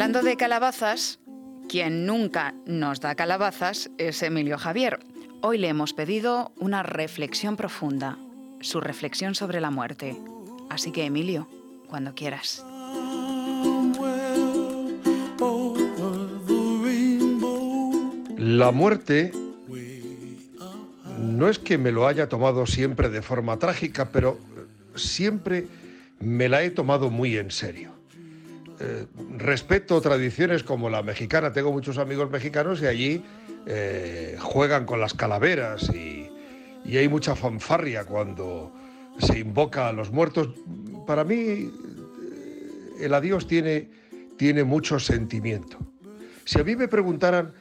[0.03, 1.21] Hablando de calabazas,
[1.69, 4.99] quien nunca nos da calabazas es Emilio Javier.
[5.43, 8.19] Hoy le hemos pedido una reflexión profunda,
[8.61, 10.17] su reflexión sobre la muerte.
[10.71, 11.47] Así que Emilio,
[11.87, 12.67] cuando quieras.
[18.39, 19.31] La muerte
[21.21, 24.37] no es que me lo haya tomado siempre de forma trágica, pero
[24.97, 25.69] siempre
[26.19, 27.93] me la he tomado muy en serio.
[28.85, 29.07] Eh,
[29.43, 33.25] respeto tradiciones como la mexicana, tengo muchos amigos mexicanos y allí
[33.67, 36.29] eh, juegan con las calaveras y,
[36.85, 38.73] hay mucha fanfarria cuando
[39.19, 40.49] se invoca a los muertos.
[41.07, 41.71] Para mí eh,
[43.01, 43.89] el adiós tiene,
[44.37, 45.79] tiene mucho sentimiento.
[46.45, 47.55] Si a mí me preguntaran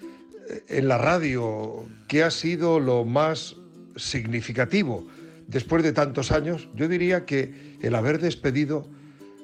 [0.67, 3.55] en la radio qué ha sido lo más
[3.95, 5.07] significativo
[5.47, 8.87] después de tantos años, yo diría que el haber despedido,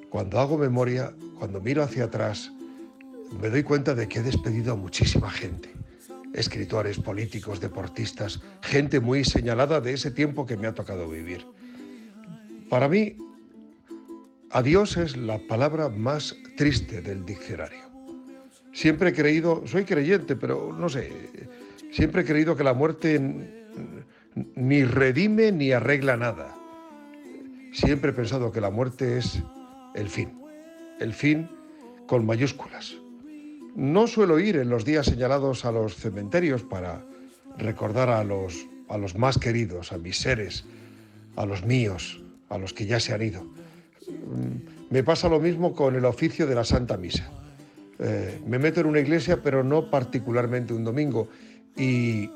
[0.08, 2.52] cuando hago memoria, cuando miro hacia atrás,
[3.40, 5.72] me doy cuenta de que he despedido a muchísima gente.
[6.34, 11.46] Escritores, políticos, deportistas, gente muy señalada de ese tiempo que me ha tocado vivir.
[12.68, 13.16] Para mí,
[14.50, 17.88] adiós es la palabra más triste del diccionario.
[18.72, 21.10] Siempre he creído, soy creyente, pero no sé,
[21.92, 23.18] siempre he creído que la muerte
[24.54, 26.54] ni redime ni arregla nada.
[27.72, 29.42] Siempre he pensado que la muerte es
[29.94, 30.37] el fin
[31.00, 31.48] el fin
[32.06, 32.96] con mayúsculas.
[33.76, 37.04] No suelo ir en los días señalados a los cementerios para
[37.56, 40.64] recordar a los, a los más queridos, a mis seres,
[41.36, 43.44] a los míos, a los que ya se han ido.
[43.44, 47.30] Mm, me pasa lo mismo con el oficio de la Santa Misa.
[47.98, 51.28] Eh, me meto en una iglesia, pero no particularmente un domingo,
[51.76, 52.30] y,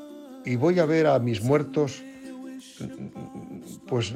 [0.45, 2.03] y voy a ver a mis muertos,
[3.87, 4.15] pues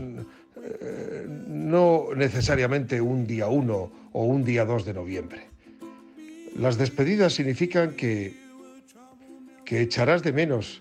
[0.63, 5.47] eh, no necesariamente un día uno o un día 2 de noviembre.
[6.57, 8.35] Las despedidas significan que,
[9.67, 10.81] que echarás de menos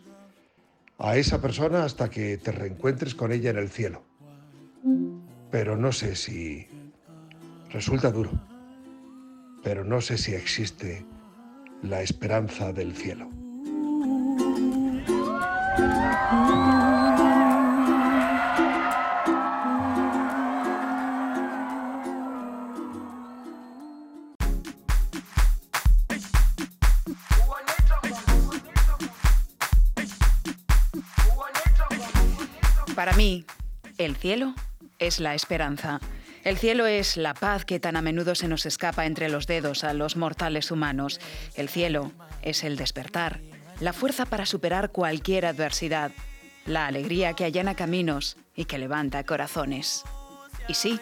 [0.97, 4.03] a esa persona hasta que te reencuentres con ella en el cielo.
[5.51, 6.65] Pero no sé si
[7.71, 8.31] resulta duro,
[9.65, 11.05] pero no sé si existe
[11.83, 13.29] la esperanza del cielo.
[33.97, 34.53] El cielo
[34.99, 35.99] es la esperanza.
[36.43, 39.83] El cielo es la paz que tan a menudo se nos escapa entre los dedos
[39.83, 41.19] a los mortales humanos.
[41.55, 42.11] El cielo
[42.43, 43.39] es el despertar,
[43.79, 46.11] la fuerza para superar cualquier adversidad,
[46.67, 50.03] la alegría que allana caminos y que levanta corazones.
[50.67, 50.99] Y sí,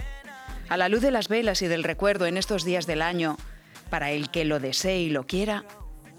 [0.70, 3.36] a la luz de las velas y del recuerdo en estos días del año,
[3.90, 5.66] para el que lo desee y lo quiera,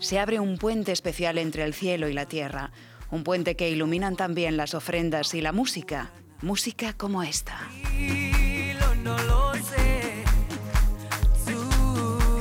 [0.01, 2.73] se abre un puente especial entre el cielo y la tierra,
[3.15, 6.11] un puente que iluminan también las ofrendas y la música,
[6.43, 7.57] música como esta.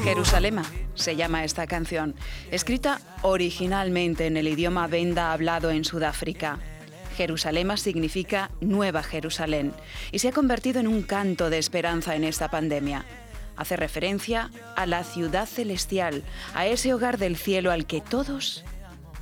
[0.03, 0.65] Jerusalema
[0.95, 2.15] se llama esta canción,
[2.49, 6.57] escrita originalmente en el idioma venda hablado en Sudáfrica.
[7.17, 9.73] Jerusalema significa Nueva Jerusalén
[10.11, 13.05] y se ha convertido en un canto de esperanza en esta pandemia.
[13.57, 16.23] Hace referencia a la ciudad celestial,
[16.55, 18.65] a ese hogar del cielo al que todos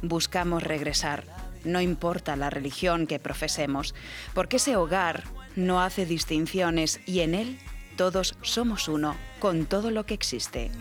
[0.01, 3.95] buscamos regresar no importa la religión que profesemos,
[4.33, 5.23] porque ese hogar
[5.55, 7.59] no hace distinciones y en él
[7.97, 10.71] todos somos uno con todo lo que existe.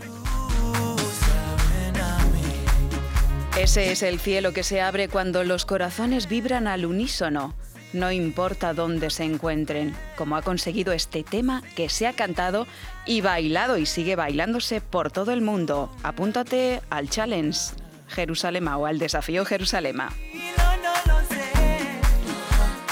[3.57, 7.53] Ese es el cielo que se abre cuando los corazones vibran al unísono,
[7.93, 12.65] no importa dónde se encuentren, como ha conseguido este tema que se ha cantado
[13.05, 15.91] y bailado y sigue bailándose por todo el mundo.
[16.01, 17.59] Apúntate al challenge
[18.07, 20.13] Jerusalema o al desafío Jerusalema.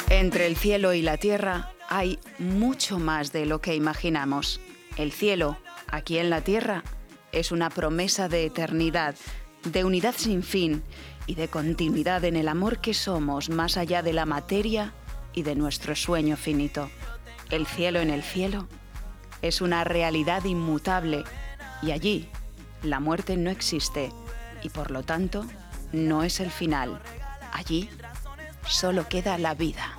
[0.09, 4.59] Entre el cielo y la tierra hay mucho más de lo que imaginamos.
[4.97, 5.57] El cielo,
[5.87, 6.83] aquí en la tierra,
[7.31, 9.15] es una promesa de eternidad
[9.63, 10.83] de unidad sin fin
[11.27, 14.93] y de continuidad en el amor que somos más allá de la materia
[15.33, 16.89] y de nuestro sueño finito.
[17.51, 18.67] El cielo en el cielo
[19.41, 21.23] es una realidad inmutable
[21.81, 22.29] y allí
[22.83, 24.11] la muerte no existe
[24.63, 25.45] y por lo tanto
[25.91, 26.99] no es el final.
[27.51, 27.89] Allí
[28.67, 29.98] solo queda la vida.